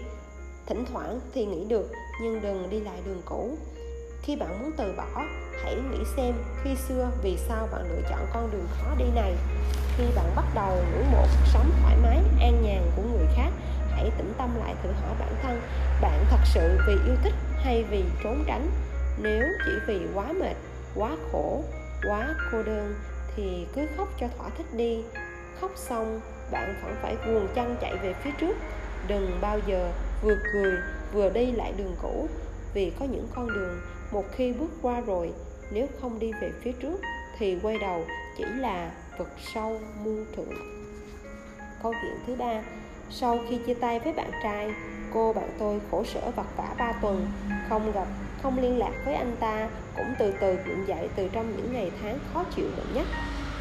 [0.67, 1.91] Thỉnh thoảng thì nghỉ được
[2.23, 3.57] Nhưng đừng đi lại đường cũ.
[4.23, 5.25] Khi bạn muốn từ bỏ
[5.63, 6.35] Hãy nghĩ xem
[6.65, 9.35] khi xưa vì sao bạn lựa chọn con đường khó đi này.
[9.97, 13.51] Khi bạn bắt đầu ngưỡng mộ cuộc sống thoải mái, an nhàn của người khác
[13.91, 15.61] Hãy tĩnh tâm lại tự hỏi bản thân
[16.01, 18.71] Bạn thật sự vì yêu thích hay vì trốn tránh?
[19.19, 20.55] Nếu chỉ vì quá mệt
[20.95, 21.63] quá khổ
[22.09, 22.95] quá cô đơn
[23.37, 25.05] thì cứ khóc cho thỏa thích đi.
[25.61, 26.21] Khóc xong
[26.53, 28.57] bạn vẫn phải guồng chân chạy về phía trước.
[29.09, 29.93] Đừng bao giờ
[30.23, 30.73] vừa cười
[31.13, 32.29] vừa đi lại đường cũ,
[32.75, 33.81] vì có những con đường
[34.13, 35.33] một khi bước qua rồi,
[35.71, 37.01] nếu không đi về phía trước
[37.39, 38.05] thì quay đầu
[38.39, 40.55] chỉ là vực sâu muôn thượng.
[41.83, 42.63] Câu chuyện thứ ba,
[43.11, 44.71] sau khi chia tay với bạn trai,
[45.15, 47.27] cô bạn tôi khổ sở vật vả ba tuần,
[47.69, 48.07] không gặp,
[48.43, 51.91] không liên lạc với anh ta, cũng từ từ gượng dậy từ trong những ngày
[52.03, 53.07] tháng khó chịu đựng nhất.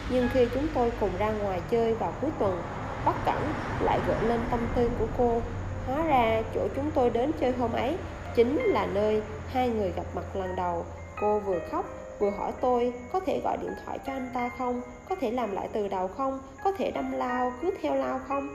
[0.09, 2.61] Nhưng khi chúng tôi cùng ra ngoài chơi vào cuối tuần
[3.05, 5.41] bất cẩn lại gợi lên tâm tư của cô.
[5.87, 7.97] Hóa ra chỗ chúng tôi đến chơi hôm ấy
[8.35, 10.85] chính là nơi hai người gặp mặt lần đầu.
[11.21, 11.85] Cô vừa khóc,
[12.19, 14.81] vừa hỏi tôi, có thể gọi điện thoại cho anh ta không?
[15.09, 16.39] Có thể làm lại từ đầu không?
[16.63, 18.49] Có thể đâm lao, cứ theo lao không?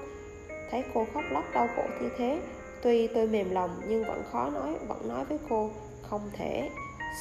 [0.71, 2.41] Thấy cô khóc lóc đau khổ như thế,
[2.83, 5.71] tuy tôi mềm lòng nhưng vẫn khó nói, vẫn nói với cô,
[6.11, 6.71] không thể.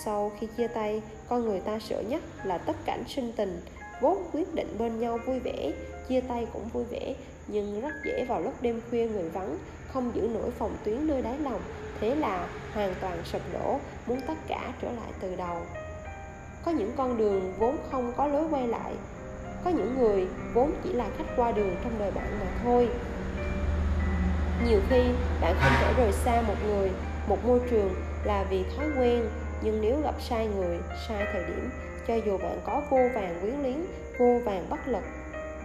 [0.04, 3.62] Sau khi chia tay, con người ta sợ nhất là tất cảnh sinh tình
[4.02, 5.72] vốn quyết định bên nhau vui vẻ,
[6.08, 7.16] chia tay cũng vui vẻ,
[7.48, 9.58] nhưng rất dễ vào lúc đêm khuya người vắng,
[9.94, 11.62] không giữ nổi phòng tuyến nơi đáy lòng.
[12.02, 15.58] Thế là hoàn toàn sụp đổ, muốn tất cả trở lại từ đầu.
[16.66, 18.94] Có những con đường vốn không có lối quay lại,
[19.64, 22.90] có những người vốn chỉ là khách qua đường trong đời bạn mà thôi.
[24.68, 25.02] Nhiều khi
[25.42, 26.92] bạn không thể rời xa một người,
[27.28, 29.30] một môi trường là vì thói quen,
[29.62, 30.78] nhưng nếu gặp sai người,
[31.08, 31.70] sai thời điểm
[32.08, 33.86] cho dù bạn có vô vàng quyến luyến,
[34.20, 35.04] vô vàng bất lực,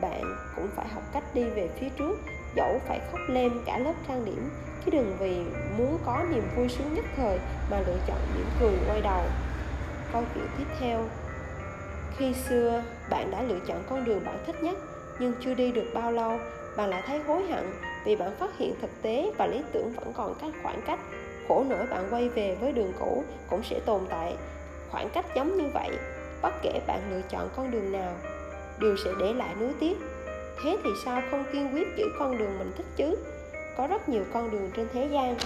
[0.01, 0.23] bạn
[0.57, 2.19] cũng phải học cách đi về phía trước,
[2.57, 4.51] dẫu phải khóc lên cả lớp trang điểm.
[4.85, 5.45] Chứ đừng vì
[5.79, 7.39] muốn có niềm vui sướng nhất thời
[7.71, 9.23] mà lựa chọn mỉm cười quay đầu.
[10.13, 11.05] Câu chuyện tiếp theo.
[12.17, 14.77] Khi xưa, bạn đã lựa chọn con đường bạn thích nhất,
[15.19, 16.39] nhưng chưa đi được bao lâu,
[16.77, 17.65] bạn lại thấy hối hận
[18.05, 21.01] vì bạn phát hiện thực tế và lý tưởng vẫn còn các khoảng cách.
[21.49, 24.37] Khổ nỗi bạn quay về với đường cũ cũng sẽ tồn tại.
[24.91, 25.91] Khoảng cách giống như vậy
[26.43, 28.13] bất kể bạn lựa chọn con đường nào,
[28.79, 29.99] đều sẽ để lại nuối tiếc.
[30.65, 33.17] Thế thì sao không kiên quyết giữ con đường mình thích chứ?
[33.77, 35.37] Có rất nhiều con đường trên thế gian.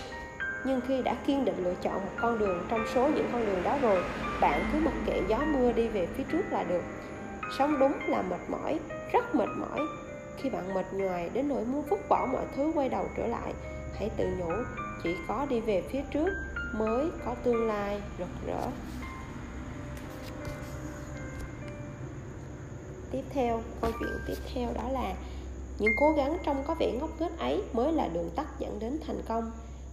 [0.66, 3.62] Nhưng khi đã kiên định lựa chọn một con đường trong số những con đường
[3.64, 4.02] đó rồi,
[4.40, 6.82] bạn cứ mặc kệ gió mưa đi về phía trước là được.
[7.58, 8.78] Sống đúng là mệt mỏi,
[9.12, 9.80] rất mệt mỏi.
[10.36, 13.54] Khi bạn mệt nhoài đến nỗi muốn vứt bỏ mọi thứ quay đầu trở lại,
[13.98, 14.52] hãy tự nhủ,
[15.04, 16.28] chỉ có đi về phía trước
[16.74, 18.60] mới có tương lai rực rỡ.
[23.14, 23.62] Tiếp theo.
[23.80, 25.14] Câu chuyện tiếp theo đó là
[25.78, 28.98] những cố gắng trong có vẻ ngốc nghếch ấy mới là đường tắt dẫn đến
[29.06, 29.52] thành công.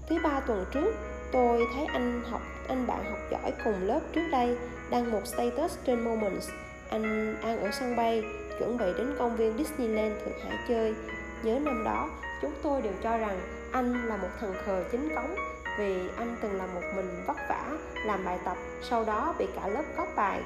[0.10, 0.94] Thứ ba tuần trước,
[1.32, 4.58] tôi thấy anh học, anh bạn học giỏi cùng lớp trước đây
[4.90, 6.50] đăng một status trên Moments.
[6.90, 8.24] Anh đang ở sân bay,
[8.60, 10.96] chuẩn bị đến công viên Disneyland Thượng Hải chơi.
[11.44, 12.10] Nhớ năm đó,
[12.42, 13.40] chúng tôi đều cho rằng
[13.72, 15.36] anh là một thằng khờ chính cống
[15.80, 17.72] vì anh từng là một mình vất vả
[18.06, 18.58] làm bài tập,
[18.90, 20.42] sau đó bị cả lớp cóp bài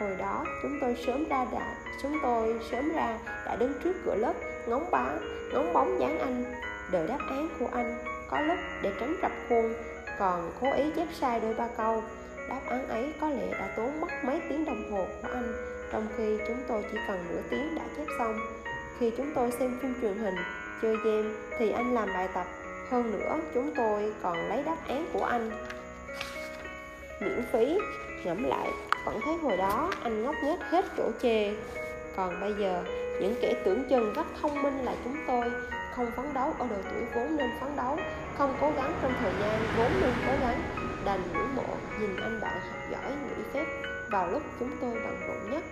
[0.00, 4.14] hồi đó, chúng tôi sớm ra đã, chúng tôi sớm ra đã đứng trước cửa
[4.14, 4.34] lớp,
[4.66, 5.08] ngóng bá,
[5.52, 6.44] ngóng bóng dáng anh,
[6.90, 7.98] đợi đáp án của anh
[8.30, 9.74] có lúc để tránh rập khuôn,
[10.18, 12.02] còn cố ý chép sai đôi ba câu.
[12.48, 15.54] Đáp án ấy có lẽ đã tốn mất mấy tiếng đồng hồ của anh,
[15.92, 18.40] trong khi chúng tôi chỉ cần nửa tiếng đã chép xong.
[18.98, 20.34] Khi chúng tôi xem phim truyền hình,
[20.82, 22.46] chơi game, thì anh làm bài tập.
[22.90, 25.50] Hơn nữa, chúng tôi còn lấy đáp án của anh.
[27.20, 27.78] Miễn phí
[28.24, 28.70] ngẫm lại
[29.06, 31.54] vẫn thấy hồi đó anh ngốc nghếch hết chỗ chê.
[32.16, 32.84] Còn bây giờ,
[33.20, 35.50] những kẻ tưởng chừng rất thông minh là chúng tôi.
[35.96, 37.98] Không phấn đấu ở độ tuổi vốn nên phấn đấu,
[38.38, 40.62] không cố gắng trong thời gian vốn nên cố gắng.
[41.04, 43.64] Đành ngưỡng mộ, nhìn anh bạn học giỏi, nghỉ phép
[44.10, 45.62] vào lúc chúng tôi bận rộn nhất.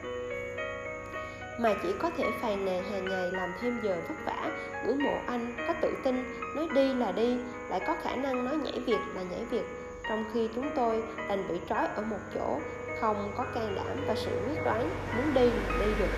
[1.60, 4.50] Mà chỉ có thể phàn nàn hàng ngày làm thêm giờ vất vả,
[4.86, 6.24] ngưỡng mộ anh, có tự tin,
[6.56, 7.36] nói đi là đi,
[7.70, 9.64] lại có khả năng nói nhảy việc là nhảy việc.
[10.08, 12.58] Trong khi chúng tôi đành bị trói ở một chỗ
[13.00, 16.10] không có can đảm và sự quyết đoán muốn đi là đi được.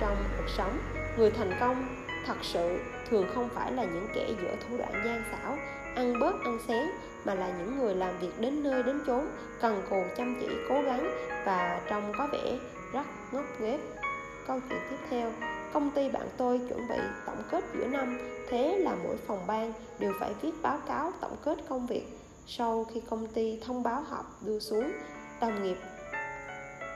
[0.00, 0.78] Trong cuộc sống,
[1.16, 2.78] người thành công thật sự
[3.10, 5.56] thường không phải là những kẻ giữa thủ đoạn gian xảo,
[5.94, 6.86] ăn bớt ăn xén,
[7.24, 9.26] mà là những người làm việc đến nơi đến chốn,
[9.60, 11.10] cần cù chăm chỉ, cố gắng
[11.44, 12.58] và trông có vẻ
[12.92, 13.80] rất ngốc nghếch.
[14.46, 15.32] Câu chuyện tiếp theo,
[15.72, 18.18] công ty bạn tôi chuẩn bị tổng kết giữa năm,
[18.48, 22.06] thế là mỗi phòng ban đều phải viết báo cáo tổng kết công việc.
[22.46, 24.92] Sau khi công ty thông báo họp đưa xuống
[25.40, 25.76] đồng nghiệp.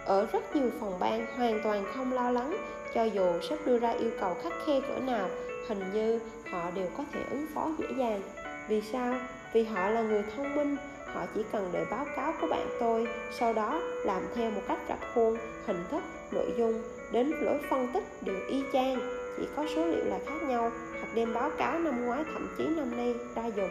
[0.05, 2.57] Ở rất nhiều phòng ban hoàn toàn không lo lắng,
[2.95, 5.29] cho dù sếp đưa ra yêu cầu khắc khe cỡ nào,
[5.69, 6.21] hình như
[6.51, 8.23] họ đều có thể ứng phó dễ dàng.
[8.69, 9.15] Vì sao?
[9.53, 10.77] Vì họ là người thông minh,
[11.07, 14.79] họ chỉ cần đợi báo cáo của bạn tôi, sau đó làm theo một cách
[14.89, 15.37] rập khuôn,
[15.67, 16.83] hình thức, nội dung,
[17.13, 18.99] đến lỗi phân tích đều y chang.
[19.37, 20.71] Chỉ có số liệu là khác nhau,
[21.01, 23.71] hoặc đem báo cáo năm ngoái thậm chí năm nay ra dùng.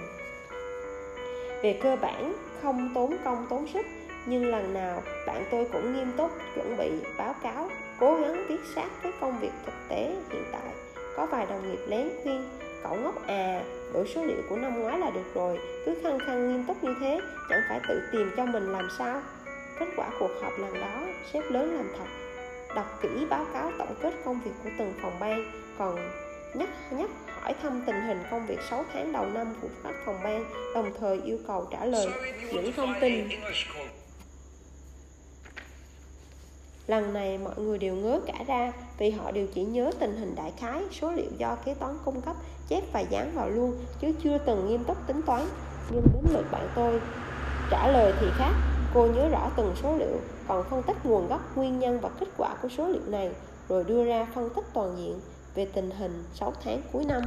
[1.63, 3.85] Về cơ bản, không tốn công tốn sức
[4.25, 7.69] nhưng lần nào bạn tôi cũng nghiêm túc chuẩn bị báo cáo
[7.99, 10.73] cố gắng viết sát với công việc thực tế hiện tại.
[11.15, 12.49] Có vài đồng nghiệp lén khuyên
[12.83, 13.63] cậu ngốc à
[13.93, 16.95] đổi số liệu của năm ngoái là được rồi cứ khăng khăng nghiêm túc như
[17.01, 17.19] thế
[17.49, 19.21] chẳng phải tự tìm cho mình làm sao?
[19.79, 21.01] Kết quả cuộc họp lần đó
[21.33, 22.05] sếp lớn làm thật
[22.75, 25.95] đọc kỹ báo cáo tổng kết công việc của từng phòng ban còn
[26.53, 27.09] nhắc nhắc
[27.41, 30.45] hỏi thăm tình hình công việc 6 tháng đầu năm của các phòng ban
[30.75, 32.07] đồng thời yêu cầu trả lời
[32.53, 33.27] những thông tin
[36.87, 40.35] Lần này mọi người đều ngớ cả ra vì họ đều chỉ nhớ tình hình
[40.35, 42.35] đại khái, số liệu do kế toán cung cấp,
[42.67, 45.49] chép và dán vào luôn chứ chưa từng nghiêm túc tính toán.
[45.89, 47.01] Nhưng đến lượt bạn tôi
[47.69, 48.55] trả lời thì khác,
[48.93, 52.27] cô nhớ rõ từng số liệu, còn phân tích nguồn gốc, nguyên nhân và kết
[52.37, 53.31] quả của số liệu này,
[53.69, 55.19] rồi đưa ra phân tích toàn diện
[55.55, 57.21] về tình hình 6 tháng cuối năm.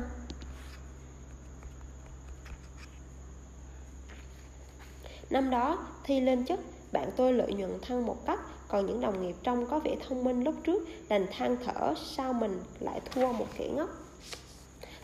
[5.31, 6.61] Năm đó, thi lên chức,
[6.93, 8.39] bạn tôi lợi nhuận thăng một cấp
[8.69, 12.33] còn những đồng nghiệp trong có vẻ thông minh lúc trước đành than thở, sao
[12.33, 13.91] mình lại thua một kẻ ngốc?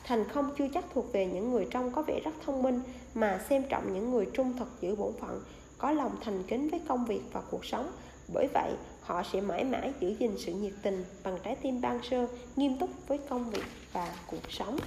[0.04, 2.80] Thành không chưa chắc thuộc về những người trong có vẻ rất thông minh,
[3.14, 5.42] mà xem trọng những người trung thực giữ bổn phận,
[5.78, 7.90] có lòng thành kính với công việc và cuộc sống.
[8.34, 12.00] Bởi vậy, họ sẽ mãi mãi giữ gìn sự nhiệt tình bằng trái tim ban
[12.02, 14.78] sơ, nghiêm túc với công việc và cuộc sống.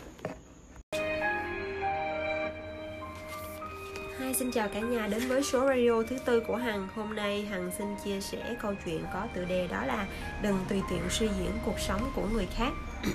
[4.20, 5.08] Hi, xin chào cả nhà.
[5.08, 6.88] Đến với số radio thứ tư của Hằng.
[6.96, 10.08] Hôm nay Hằng xin chia sẻ câu chuyện có tựa đề đó là
[10.42, 12.72] Đừng tùy tiện suy diễn cuộc sống của người khác.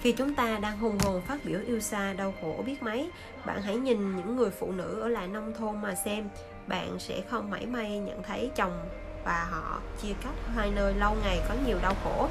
[0.00, 3.10] Khi chúng ta đang hùng hồn phát biểu yêu xa đau khổ biết mấy
[3.46, 6.28] Bạn hãy nhìn những người phụ nữ ở lại nông thôn mà xem.
[6.66, 8.88] Bạn sẽ không mảy may nhận thấy chồng
[9.24, 12.28] và họ chia cách hai nơi lâu ngày có nhiều đau khổ.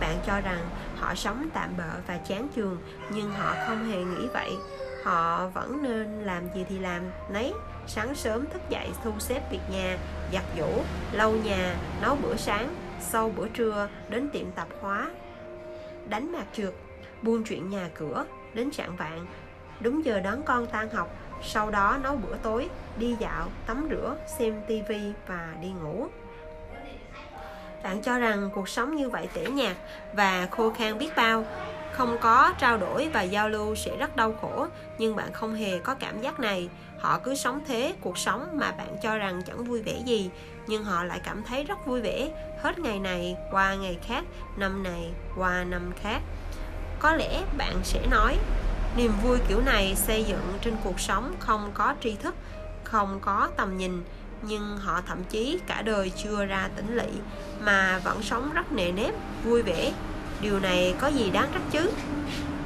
[0.00, 0.60] Bạn cho rằng
[0.96, 2.76] họ sống tạm bợ và chán chường
[3.10, 4.50] nhưng họ không hề nghĩ vậy
[5.04, 7.02] họ vẫn nên làm gì thì làm.
[7.28, 7.52] Nấy,
[7.86, 9.98] sáng sớm thức dậy thu xếp việc nhà,
[10.32, 10.82] giặt giũ,
[11.12, 15.10] lau nhà, nấu bữa sáng, sau bữa trưa đến tiệm tạp hóa.
[16.08, 16.72] Đánh mạc trượt,
[17.22, 18.24] buôn chuyện nhà cửa,
[18.54, 19.26] đến trạng vạn
[19.80, 24.16] đúng giờ đón con tan học, sau đó nấu bữa tối, đi dạo, tắm rửa,
[24.38, 26.06] xem tivi và đi ngủ.
[27.82, 29.76] Bạn cho rằng cuộc sống như vậy tẻ nhạt
[30.14, 31.44] và khô khan biết bao
[31.96, 34.66] không có trao đổi và giao lưu sẽ rất đau khổ,
[34.98, 36.68] nhưng bạn không hề có cảm giác này.
[36.98, 40.30] Họ cứ sống thế, cuộc sống mà bạn cho rằng chẳng vui vẻ gì,
[40.66, 42.30] nhưng họ lại cảm thấy rất vui vẻ.
[42.62, 44.24] Hết ngày này, qua ngày khác,
[44.56, 46.20] năm này, qua năm khác.
[46.98, 48.38] Có lẽ bạn sẽ nói,
[48.96, 52.34] niềm vui kiểu này xây dựng trên cuộc sống không có tri thức,
[52.84, 54.04] không có tầm nhìn.
[54.42, 57.20] Nhưng họ thậm chí cả đời chưa ra tỉnh lỵ,
[57.60, 59.14] mà vẫn sống rất nề nếp,
[59.44, 59.92] vui vẻ
[60.44, 61.90] điều này có gì đáng trách chứ?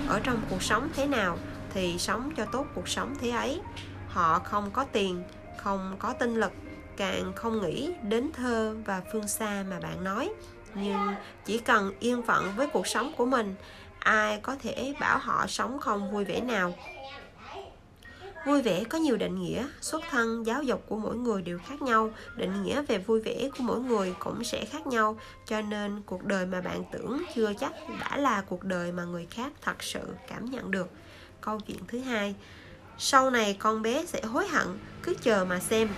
[0.09, 1.39] Ở trong cuộc sống thế nào
[1.75, 3.61] thì sống cho tốt cuộc sống thế ấy.
[4.09, 5.23] Họ không có tiền,
[5.57, 6.53] không có tinh lực,
[6.97, 10.31] càng không nghĩ đến thơ và phương xa mà bạn nói.
[10.75, 11.15] Nhưng
[11.45, 13.55] chỉ cần yên phận với cuộc sống của mình,
[13.99, 16.75] ai có thể bảo họ sống không vui vẻ nào.
[18.49, 21.83] Vui vẻ có nhiều định nghĩa, xuất thân, giáo dục của mỗi người đều khác
[21.83, 26.03] nhau, định nghĩa về vui vẻ của mỗi người cũng sẽ khác nhau, cho nên
[26.07, 29.83] cuộc đời mà bạn tưởng chưa chắc đã là cuộc đời mà người khác thật
[29.83, 30.91] sự cảm nhận được.
[31.41, 32.35] Câu chuyện thứ hai,
[32.99, 34.67] sau này con bé sẽ hối hận,
[35.03, 35.89] cứ chờ mà xem.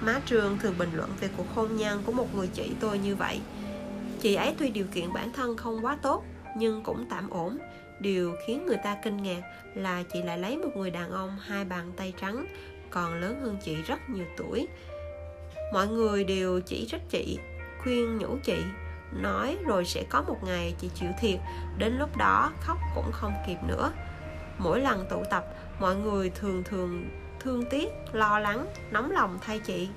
[0.00, 3.16] má trường thường bình luận về cuộc hôn nhân của một người chị tôi như
[3.16, 3.40] vậy
[4.20, 6.24] chị ấy tuy điều kiện bản thân không quá tốt
[6.56, 7.58] nhưng cũng tạm ổn
[8.00, 9.42] điều khiến người ta kinh ngạc
[9.74, 12.46] là chị lại lấy một người đàn ông hai bàn tay trắng,
[12.90, 14.68] còn lớn hơn chị rất nhiều tuổi.
[15.72, 17.38] Mọi người đều chỉ trích chị,
[17.82, 18.58] khuyên nhủ chị,
[19.12, 21.38] nói rồi sẽ có một ngày chị chịu thiệt.
[21.78, 23.92] Đến lúc đó, khóc cũng không kịp nữa.
[24.58, 25.44] Mỗi lần tụ tập,
[25.80, 27.08] mọi người thường thường
[27.40, 29.88] thương tiếc, lo lắng, nóng lòng thay chị.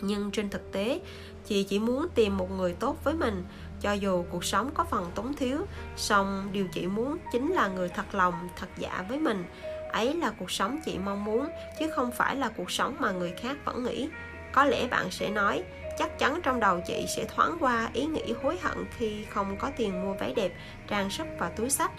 [0.00, 1.00] Nhưng trên thực tế,
[1.46, 3.44] chị chỉ muốn tìm một người tốt với mình
[3.84, 5.58] cho dù cuộc sống có phần túng thiếu,
[5.96, 9.44] song điều chị muốn chính là người thật lòng, thật dạ với mình.
[9.92, 13.32] Ấy là cuộc sống chị mong muốn, chứ không phải là cuộc sống mà người
[13.40, 14.08] khác vẫn nghĩ.
[14.52, 15.62] Có lẽ bạn sẽ nói,
[15.98, 19.70] chắc chắn trong đầu chị sẽ thoáng qua ý nghĩ hối hận khi không có
[19.76, 20.52] tiền mua váy đẹp,
[20.88, 21.90] trang sức và túi sách.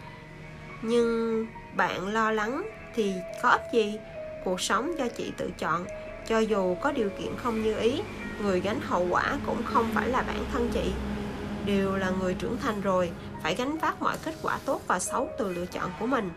[0.81, 3.13] Nhưng bạn lo lắng thì
[3.43, 3.99] có ích gì?
[4.43, 5.85] Cuộc sống do chị tự chọn.
[6.27, 8.01] Cho dù có điều kiện không như ý,
[8.41, 10.91] người gánh hậu quả cũng không phải là bản thân chị
[11.65, 13.11] đều là người trưởng thành rồi,
[13.43, 16.31] phải gánh vác mọi kết quả tốt và xấu từ lựa chọn của mình.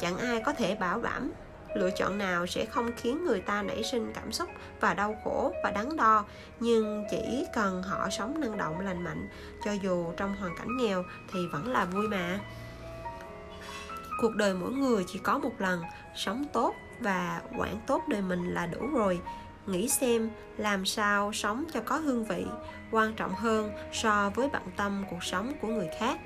[0.00, 1.32] Chẳng ai có thể bảo đảm
[1.74, 4.48] lựa chọn nào sẽ không khiến người ta nảy sinh cảm xúc
[4.80, 6.24] và đau khổ và đắn đo,
[6.60, 9.28] nhưng chỉ cần họ sống năng động, lành mạnh,
[9.64, 12.38] cho dù trong hoàn cảnh nghèo thì vẫn là vui mà.
[14.20, 15.82] Cuộc đời mỗi người chỉ có một lần,
[16.16, 19.20] sống tốt và quản tốt đời mình là đủ rồi
[19.66, 22.44] nghĩ xem làm sao sống cho có hương vị,
[22.90, 26.20] quan trọng hơn so với bận tâm cuộc sống của người khác.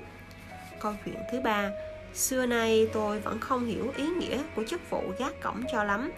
[0.81, 1.69] Câu chuyện thứ ba,
[2.13, 6.11] xưa nay tôi vẫn không hiểu ý nghĩa của chức vụ gác cổng cho lắm.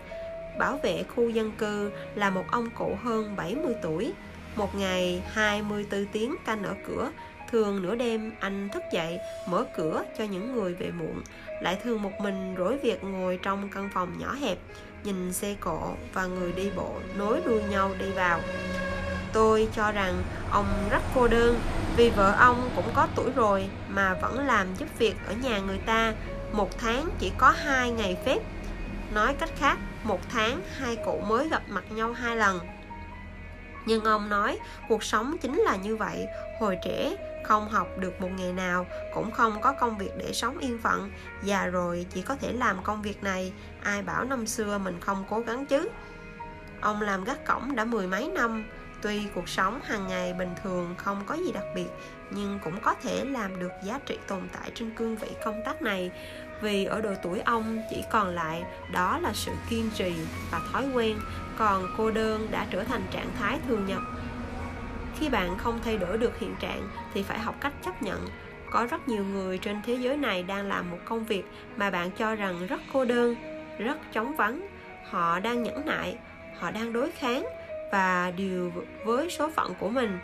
[0.60, 4.14] Bảo vệ khu dân cư là một ông cụ hơn 70 tuổi.
[4.56, 7.12] Một ngày 24 tiếng canh ở cửa,
[7.52, 9.20] thường nửa đêm anh thức dậy,
[9.50, 11.22] mở cửa cho những người về muộn,
[11.62, 14.58] lại thường một mình rối việc ngồi trong căn phòng nhỏ hẹp
[15.04, 18.40] nhìn xe cộ và người đi bộ nối đuôi nhau đi vào.
[19.34, 21.60] Tôi cho rằng ông rất cô đơn
[21.96, 25.80] vì vợ ông cũng có tuổi rồi mà vẫn làm giúp việc ở nhà người
[25.86, 26.14] ta.
[26.52, 28.40] Một tháng chỉ có hai ngày phép.
[29.14, 32.60] Nói cách khác, một tháng hai cụ mới gặp mặt nhau hai lần.
[33.86, 36.26] Nhưng ông nói, cuộc sống chính là như vậy.
[36.60, 40.58] Hồi trẻ không học được một ngày nào, cũng không có công việc để sống
[40.58, 41.12] yên phận.
[41.44, 43.54] Già rồi chỉ có thể làm công việc này.
[43.84, 45.90] Ai bảo năm xưa mình không cố gắng chứ?
[46.82, 48.66] Ông làm gác cổng đã mười mấy năm.
[49.02, 51.88] Tuy cuộc sống hàng ngày bình thường không có gì đặc biệt,
[52.32, 55.82] nhưng cũng có thể làm được giá trị tồn tại trên cương vị công tác
[55.82, 56.12] này.
[56.62, 60.14] Vì ở độ tuổi ông chỉ còn lại, đó là sự kiên trì
[60.52, 61.20] và thói quen,
[61.58, 64.02] còn cô đơn đã trở thành trạng thái thường nhật
[65.22, 68.28] khi bạn không thay đổi được hiện trạng thì phải học cách chấp nhận.
[68.72, 71.44] Có rất nhiều người trên thế giới này đang làm một công việc
[71.78, 73.36] mà bạn cho rằng rất cô đơn,
[73.78, 74.68] rất trống vắng
[75.10, 76.18] họ đang nhẫn nại,
[76.60, 77.46] họ đang đối kháng
[77.92, 78.72] và điều
[79.06, 80.20] với số phận của mình.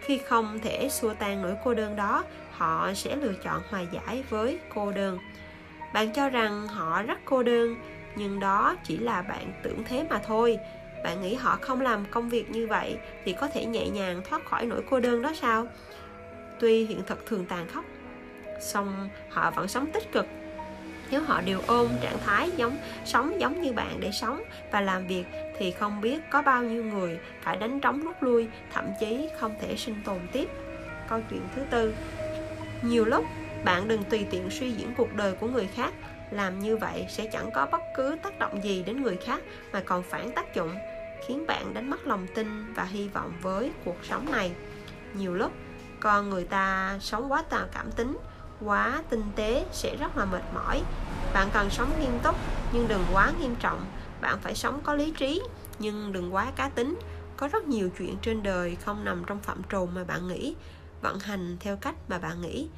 [0.00, 4.24] Khi không thể xua tan nỗi cô đơn đó, họ sẽ lựa chọn hòa giải
[4.30, 5.18] với cô đơn.
[5.94, 7.76] Bạn cho rằng họ rất cô đơn,
[8.16, 10.58] nhưng đó chỉ là bạn tưởng thế mà thôi
[11.04, 14.44] bạn nghĩ họ không làm công việc như vậy thì có thể nhẹ nhàng thoát
[14.44, 15.66] khỏi nỗi cô đơn đó sao?
[16.60, 17.84] Tuy hiện thực thường tàn khốc,
[18.60, 20.26] song họ vẫn sống tích cực.
[21.10, 25.06] Nếu họ đều ôm trạng thái giống, sống giống như bạn để sống và làm
[25.06, 25.24] việc
[25.58, 29.54] thì không biết có bao nhiêu người phải đánh trống rút lui, thậm chí không
[29.60, 30.48] thể sinh tồn tiếp.
[31.08, 31.94] Câu chuyện thứ tư.
[32.82, 33.24] Nhiều lúc,
[33.64, 35.92] bạn đừng tùy tiện suy diễn cuộc đời của người khác.
[36.30, 39.40] Làm như vậy sẽ chẳng có bất cứ tác động gì đến người khác
[39.72, 40.70] mà còn phản tác dụng
[41.26, 44.52] khiến bạn đánh mất lòng tin và hy vọng với cuộc sống này.
[45.14, 45.52] Nhiều lúc,
[46.00, 48.18] con người ta sống quá tà cảm tính,
[48.60, 50.82] quá tinh tế sẽ rất là mệt mỏi.
[51.34, 52.36] Bạn cần sống nghiêm túc,
[52.72, 53.86] nhưng đừng quá nghiêm trọng.
[54.20, 55.42] Bạn phải sống có lý trí,
[55.78, 56.98] nhưng đừng quá cá tính.
[57.36, 60.54] Có rất nhiều chuyện trên đời không nằm trong phạm trù mà bạn nghĩ.
[61.02, 62.68] Vận hành theo cách mà bạn nghĩ.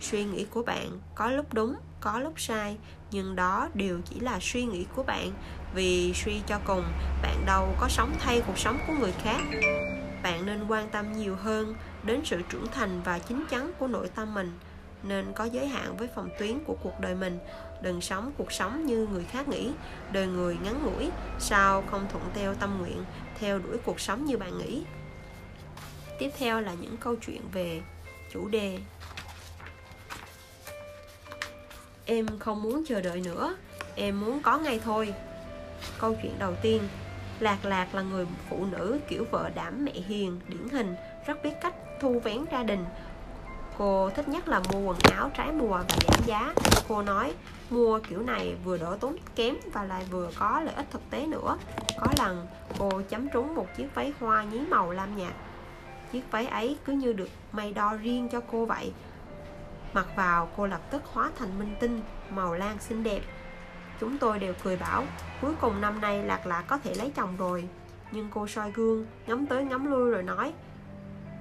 [0.00, 2.78] Suy nghĩ của bạn có lúc đúng, có lúc sai,
[3.10, 5.32] nhưng đó đều chỉ là suy nghĩ của bạn
[5.74, 6.84] vì suy cho cùng,
[7.22, 9.40] bạn đâu có sống thay cuộc sống của người khác.
[10.22, 14.10] Bạn nên quan tâm nhiều hơn đến sự trưởng thành và chín chắn của nội
[14.14, 14.58] tâm mình.
[15.02, 17.38] Nên có giới hạn với phòng tuyến của cuộc đời mình.
[17.82, 19.70] Đừng sống cuộc sống như người khác nghĩ.
[20.12, 23.04] Đời người ngắn ngủi, sao không thuận theo tâm nguyện,
[23.38, 24.82] theo đuổi cuộc sống như bạn nghĩ?
[26.18, 27.80] Tiếp theo là những câu chuyện về
[28.32, 28.78] chủ đề.
[32.04, 33.56] Em không muốn chờ đợi nữa.
[33.94, 35.14] Em muốn có ngay thôi
[35.98, 36.82] câu chuyện đầu tiên
[37.40, 40.94] lạc lạc là người phụ nữ kiểu vợ đảm mẹ hiền điển hình
[41.26, 42.84] rất biết cách thu vén gia đình
[43.80, 46.54] Cô thích nhất là mua quần áo trái mùa và giảm giá.
[46.88, 47.34] Cô nói
[47.70, 51.26] mua kiểu này vừa đỡ tốn kém và lại vừa có lợi ích thực tế
[51.26, 51.58] nữa.
[52.00, 52.46] Có lần
[52.78, 55.32] cô chấm trúng một chiếc váy hoa nhí màu lam nhạt.
[56.12, 58.92] Chiếc váy ấy cứ như được may đo riêng cho cô vậy.
[59.92, 62.00] Mặc vào cô lập tức hóa thành minh tinh,
[62.30, 63.20] màu lan xinh đẹp.
[64.00, 65.04] Chúng tôi đều cười bảo,
[65.40, 67.68] cuối cùng năm nay Lạc Lạc có thể lấy chồng rồi.
[68.12, 70.52] Nhưng cô soi gương, ngắm tới ngắm lui rồi nói,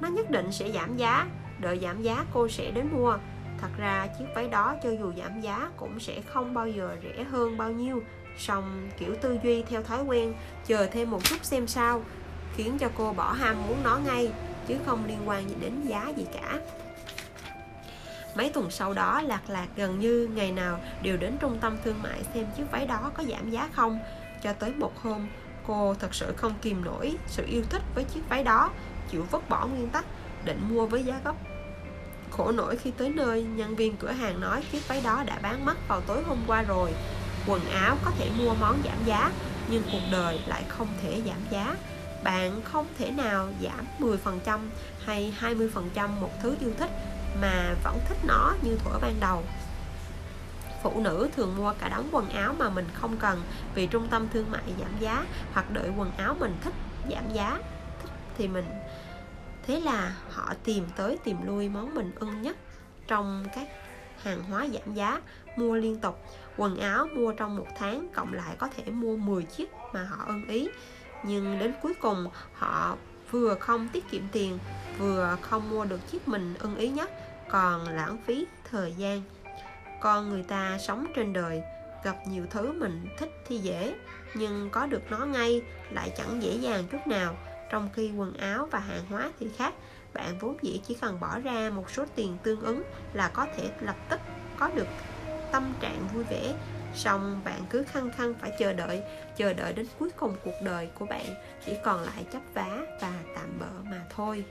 [0.02, 1.28] nó nhất định sẽ giảm giá,
[1.60, 3.18] đợi giảm giá cô sẽ đến mua
[3.62, 7.24] thật ra chiếc váy đó cho dù giảm giá cũng sẽ không bao giờ rẻ
[7.24, 8.02] hơn bao nhiêu
[8.38, 10.34] xong kiểu tư duy theo thói quen
[10.66, 12.02] chờ thêm một chút xem sao
[12.56, 14.32] khiến cho cô bỏ ham muốn nó ngay
[14.68, 16.60] chứ không liên quan gì đến giá gì cả
[18.40, 22.02] mấy tuần sau đó, lạc lạc gần như ngày nào đều đến trung tâm thương
[22.04, 24.00] mại xem chiếc váy đó có giảm giá không.
[24.44, 25.28] Cho tới một hôm,
[25.68, 28.72] cô thật sự không kìm nổi sự yêu thích với chiếc váy đó,
[29.12, 30.06] chịu vứt bỏ nguyên tắc,
[30.46, 31.36] định mua với giá gốc.
[32.32, 35.66] Khổ nổi khi tới nơi, nhân viên cửa hàng nói chiếc váy đó đã bán
[35.66, 36.94] mất vào tối hôm qua rồi.
[37.48, 39.32] Quần áo có thể mua món giảm giá,
[39.72, 41.76] nhưng cuộc đời lại không thể giảm giá.
[42.24, 44.60] Bạn không thể nào giảm 10%
[45.06, 46.92] hay 20% một thứ yêu thích
[47.42, 49.44] mà vẫn thích nó như thuở ban đầu.
[50.84, 53.42] Phụ nữ thường mua cả đống quần áo mà mình không cần
[53.76, 56.74] vì trung tâm thương mại giảm giá hoặc đợi quần áo mình thích
[57.12, 57.60] giảm giá,
[58.02, 58.66] thích thì mình.
[59.68, 62.58] Thế là họ tìm tới tìm lui món mình ưng nhất
[63.08, 63.68] trong các
[64.24, 65.22] hàng hóa giảm giá
[65.56, 66.20] mua liên tục.
[66.58, 70.24] Quần áo mua trong một tháng cộng lại có thể mua 10 chiếc mà họ
[70.28, 70.70] ưng ý.
[71.24, 72.98] Nhưng đến cuối cùng họ
[73.32, 74.60] vừa không tiết kiệm tiền,
[74.98, 77.12] vừa không mua được chiếc mình ưng ý nhất
[77.52, 79.22] còn lãng phí thời gian.
[80.02, 81.62] Con người ta sống trên đời,
[82.04, 83.96] gặp nhiều thứ mình thích thì dễ,
[84.34, 87.36] nhưng có được nó ngay lại chẳng dễ dàng chút nào.
[87.72, 89.74] Trong khi quần áo và hàng hóa thì khác,
[90.14, 92.84] bạn vốn dĩ chỉ cần bỏ ra một số tiền tương ứng
[93.14, 94.20] là có thể lập tức
[94.60, 94.88] có được
[95.52, 96.54] tâm trạng vui vẻ.
[96.96, 99.02] Xong bạn cứ khăng khăng phải chờ đợi
[99.38, 101.26] chờ đợi đến cuối cùng cuộc đời của bạn,
[101.66, 104.46] chỉ còn lại chấp vá và tạm bỡ mà thôi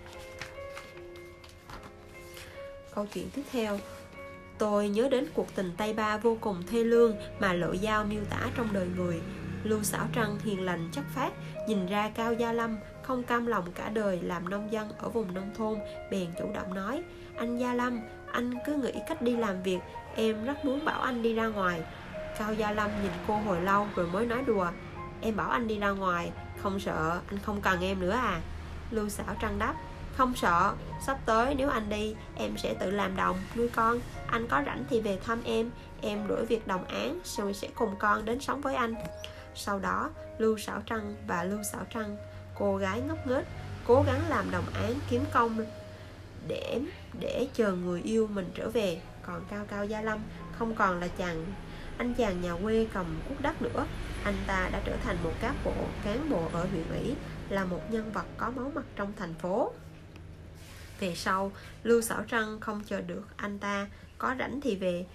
[2.99, 3.79] câu chuyện tiếp theo.
[4.59, 8.21] Tôi nhớ đến cuộc tình tay ba vô cùng thê lương mà lộ dao miêu
[8.31, 9.21] tả trong đời người.
[9.65, 11.33] Lưu xảo trăng hiền lành chất phát
[11.69, 15.35] nhìn ra cao gia lâm không cam lòng cả đời làm nông dân ở vùng
[15.35, 15.79] nông thôn,
[16.11, 17.03] bèn chủ động nói,
[17.37, 18.01] anh gia lâm,
[18.33, 19.79] anh cứ nghĩ cách đi làm việc,
[20.15, 21.83] em rất muốn bảo anh đi ra ngoài.
[22.39, 24.67] Cao gia lâm nhìn cô hồi lâu rồi mới nói đùa,
[25.21, 26.31] em bảo anh đi ra ngoài,
[26.63, 28.41] không sợ, anh không cần em nữa à.
[28.91, 29.75] Lưu xảo trăng đáp
[30.19, 30.75] không sợ,
[31.07, 33.99] sắp tới nếu anh đi, em sẽ tự làm đồng, nuôi con.
[34.27, 37.95] Anh có rảnh thì về thăm em em đuổi việc đồng án rồi sẽ cùng
[37.99, 38.95] con đến sống với anh.
[39.55, 42.17] Sau đó, lưu xảo trăng và lưu xảo trăng
[42.59, 43.45] cô gái ngốc nghếch,
[43.87, 45.65] cố gắng làm đồng án kiếm công
[46.49, 46.81] để
[47.21, 49.01] để chờ người yêu mình trở về.
[49.23, 50.19] Còn cao cao gia lâm
[50.59, 51.47] không còn là chàng,
[51.99, 53.87] anh chàng nhà quê cầm cuốc đất nữa.
[54.25, 55.73] Anh ta đã trở thành một cán bộ
[56.05, 57.15] cán bộ ở huyện ủy,
[57.49, 59.73] là một nhân vật có máu mặt trong thành phố
[61.01, 63.87] về sau, lưu sảo trăng không chờ được anh ta.
[64.19, 65.07] Có rảnh thì về.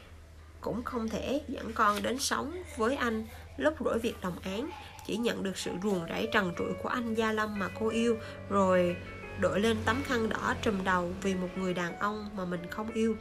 [0.62, 3.26] Cũng không thể dẫn con đến sống với anh.
[3.58, 4.70] Lúc rỗi việc đồng án,
[5.08, 8.18] chỉ nhận được sự ruồng rẫy trần trụi của anh Gia Lâm mà cô yêu,
[8.50, 8.96] rồi
[9.40, 12.92] đội lên tấm khăn đỏ trùm đầu vì một người đàn ông mà mình không
[12.92, 13.16] yêu.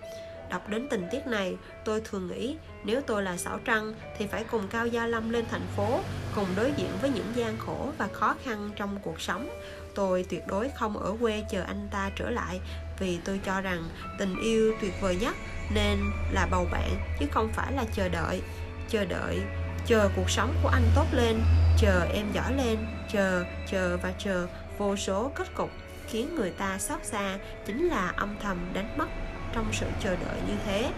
[0.51, 4.45] Đọc đến tình tiết này, tôi thường nghĩ nếu tôi là Sảo Trăng thì phải
[4.45, 6.01] cùng Cao Gia Lâm lên thành phố,
[6.35, 9.49] cùng đối diện với những gian khổ và khó khăn trong cuộc sống
[9.95, 12.61] tôi tuyệt đối không ở quê chờ anh ta trở lại
[12.99, 13.89] vì tôi cho rằng
[14.19, 15.37] tình yêu tuyệt vời nhất
[15.75, 15.99] nên
[16.33, 16.91] là bầu bạn,
[17.21, 18.43] chứ không phải là chờ đợi.
[18.89, 19.41] Chờ đợi,
[19.87, 21.41] chờ cuộc sống của anh tốt lên,
[21.79, 22.79] chờ em giỏi lên,
[23.13, 24.47] chờ chờ và chờ
[24.79, 25.71] vô số kết cục
[26.09, 29.09] khiến người ta xót xa chính là âm thầm đánh mất
[29.55, 30.91] trong sự chờ đợi như thế.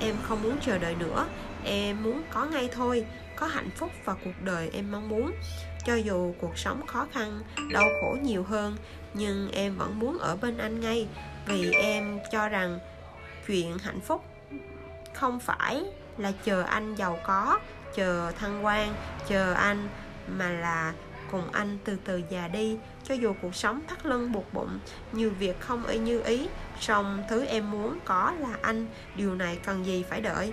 [0.00, 1.26] Em không muốn chờ đợi nữa,
[1.64, 3.04] em muốn có ngay thôi
[3.40, 5.32] có hạnh phúc và cuộc đời em mong muốn.
[5.86, 7.40] Cho dù cuộc sống khó khăn,
[7.72, 8.76] đau khổ nhiều hơn,
[9.14, 11.08] nhưng em vẫn muốn ở bên anh ngay,
[11.46, 12.78] vì em cho rằng
[13.46, 14.24] chuyện hạnh phúc
[15.14, 15.84] không phải
[16.18, 17.58] là chờ anh giàu có,
[17.94, 18.94] chờ thăng quan,
[19.28, 19.88] chờ anh,
[20.28, 20.92] mà là
[21.30, 22.76] cùng anh từ từ già đi.
[23.04, 24.78] Cho dù cuộc sống thắt lưng buộc bụng
[25.12, 26.48] nhiều việc không y như ý,
[26.80, 28.86] song thứ em muốn có là anh,
[29.16, 30.52] điều này cần gì phải đợi?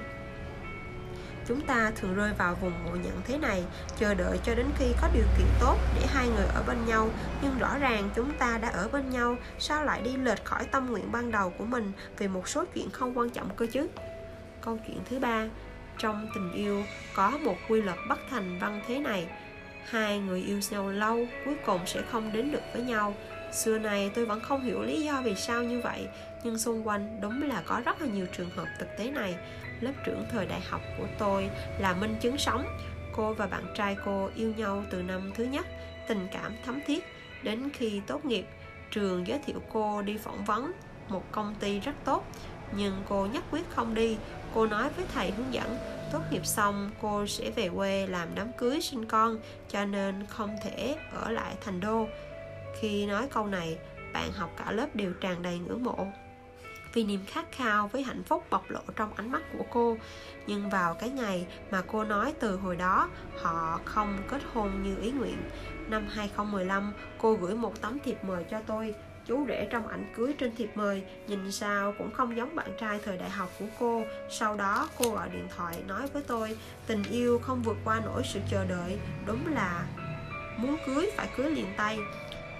[1.48, 3.64] Chúng ta thường rơi vào vùng ngộ nhận thế này,
[4.00, 7.10] chờ đợi cho đến khi có điều kiện tốt để hai người ở bên nhau.
[7.42, 10.92] Nhưng rõ ràng chúng ta đã ở bên nhau, sao lại đi lệch khỏi tâm
[10.92, 13.88] nguyện ban đầu của mình vì một số chuyện không quan trọng cơ chứ?
[14.62, 15.46] Câu chuyện thứ ba,
[15.98, 16.84] trong tình yêu
[17.16, 19.28] có một quy luật bất thành văn thế này.
[19.90, 23.16] Hai người yêu nhau lâu, cuối cùng sẽ không đến được với nhau.
[23.54, 26.08] Xưa này tôi vẫn không hiểu lý do vì sao như vậy,
[26.44, 29.36] Nhưng xung quanh đúng là có rất là nhiều trường hợp thực tế này.
[29.82, 31.50] Lớp trưởng thời đại học của tôi
[31.80, 32.66] là minh chứng sống.
[33.16, 35.66] Cô và bạn trai cô yêu nhau từ năm thứ nhất.
[36.08, 37.04] Tình cảm thấm thiết.
[37.44, 38.46] Đến khi tốt nghiệp
[38.92, 40.72] Trường giới thiệu cô đi phỏng vấn
[41.10, 42.26] Một công ty rất tốt.
[42.78, 44.18] Nhưng cô nhất quyết không đi.
[44.54, 45.78] Cô nói với thầy hướng dẫn
[46.12, 50.56] Tốt nghiệp xong cô sẽ về quê làm đám cưới sinh con Cho nên không
[50.64, 52.08] thể ở lại thành đô.
[52.80, 53.78] Khi nói câu này,
[54.14, 56.08] bạn học cả lớp đều tràn đầy ngưỡng mộ
[56.98, 59.98] vì niềm khát khao với hạnh phúc bộc lộ trong ánh mắt của cô.
[60.48, 63.10] Nhưng vào cái ngày mà cô nói từ hồi đó,
[63.42, 65.38] họ không kết hôn như ý nguyện.
[65.90, 68.94] Năm 2015 cô gửi một tấm thiệp mời cho tôi,
[69.26, 71.04] chú rể trong ảnh cưới trên thiệp mời.
[71.28, 74.04] Nhìn sao cũng không giống bạn trai thời đại học của cô.
[74.30, 78.22] Sau đó, cô gọi điện thoại nói với tôi, tình yêu không vượt qua nổi
[78.26, 79.00] sự chờ đợi.
[79.26, 79.86] Đúng là
[80.58, 82.00] muốn cưới phải cưới liền tay.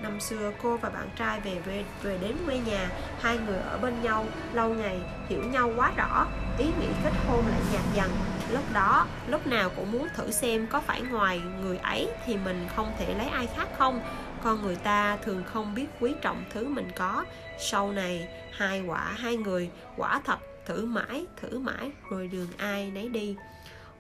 [0.02, 2.90] Năm xưa cô và bạn trai về về, về đến quê nhà
[3.22, 6.28] Hai người ở bên nhau lâu ngày hiểu nhau quá rõ
[6.58, 8.12] Ý nghĩ kết hôn lại nhạt dần.
[8.52, 12.68] Lúc đó lúc nào cũng muốn thử xem có phải ngoài người ấy thì mình
[12.76, 14.02] không thể lấy ai khác không.
[14.44, 17.26] Con người ta thường không biết quý trọng thứ mình có.
[17.60, 22.92] Sau này hai quả hai người quả thật thử mãi thử mãi rồi đường ai
[22.92, 23.36] nấy đi.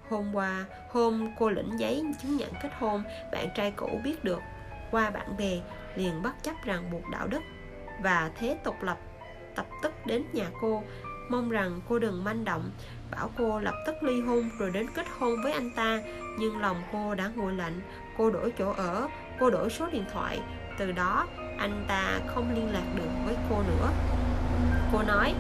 [0.10, 4.39] Hôm qua, hôm cô lĩnh giấy chứng nhận kết hôn, bạn trai cũ biết được
[4.91, 5.60] qua bạn bè
[5.98, 7.41] liền bất chấp ràng buộc đạo đức
[8.02, 8.98] và thế tục lập,
[9.56, 10.84] tập tức đến nhà cô,
[11.30, 12.72] mong rằng cô đừng manh động,
[13.12, 16.02] bảo cô lập tức ly hôn rồi đến kết hôn với anh ta.
[16.39, 17.82] Nhưng lòng cô đã nguội lạnh,
[18.18, 19.08] cô đổi chỗ ở,
[19.39, 20.39] cô đổi số điện thoại.
[20.80, 21.28] Từ đó,
[21.58, 23.89] anh ta không liên lạc được với cô nữa.
[24.93, 25.36] Cô nói,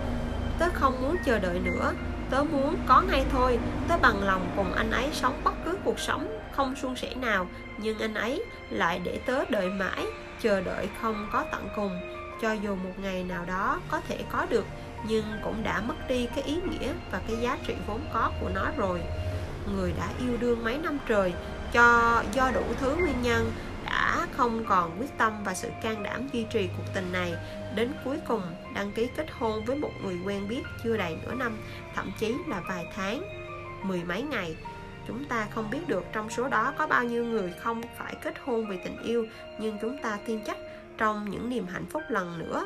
[0.59, 1.93] tớ không muốn chờ đợi nữa.
[2.29, 3.59] Tớ muốn có ngay thôi.
[3.87, 7.47] Tớ bằng lòng cùng anh ấy sống bất cứ cuộc sống không suôn sẻ nào.
[7.77, 10.05] Nhưng anh ấy lại để tớ đợi mãi
[10.41, 11.99] chờ đợi không có tận cùng,
[12.41, 14.65] cho dù một ngày nào đó có thể có được,
[15.07, 18.49] nhưng cũng đã mất đi cái ý nghĩa và cái giá trị vốn có của
[18.55, 19.01] nó rồi.
[19.75, 21.33] Người đã yêu đương mấy năm trời,
[21.73, 23.51] cho, do đủ thứ nguyên nhân,
[23.85, 27.33] đã không còn quyết tâm và sự can đảm duy trì cuộc tình này.
[27.75, 28.41] Đến cuối cùng,
[28.73, 31.57] đăng ký kết hôn với một người quen biết chưa đầy nửa năm,
[31.95, 33.21] thậm chí là vài tháng.
[33.83, 34.55] Mười mấy ngày
[35.07, 38.33] chúng ta không biết được trong số đó có bao nhiêu người không phải kết
[38.43, 39.27] hôn vì tình yêu,
[39.59, 40.57] nhưng chúng ta tin chắc
[40.97, 42.65] trong những niềm hạnh phúc lần nữa.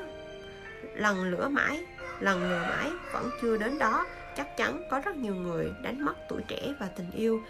[0.96, 1.86] Lần lửa mãi,
[2.20, 4.06] lần lừa mãi vẫn chưa đến đó.
[4.38, 7.42] Chắc chắn có rất nhiều người đánh mất tuổi trẻ và tình yêu.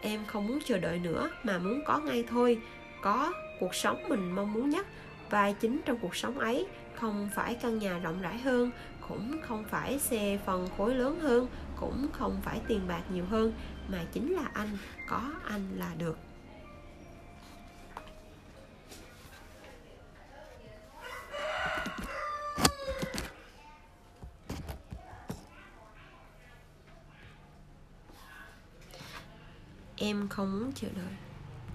[0.00, 2.58] Em không muốn chờ đợi nữa, mà muốn có ngay thôi.
[3.02, 4.86] Có cuộc sống mình mong muốn nhất.
[5.30, 8.70] Và chính trong cuộc sống ấy không phải căn nhà rộng rãi hơn,
[9.08, 11.46] cũng không phải xe phần khối lớn hơn,
[11.80, 13.52] cũng không phải tiền bạc nhiều hơn
[13.92, 14.76] mà chính là anh
[15.08, 16.18] có anh là được.
[29.96, 31.19] Em không muốn chờ đợi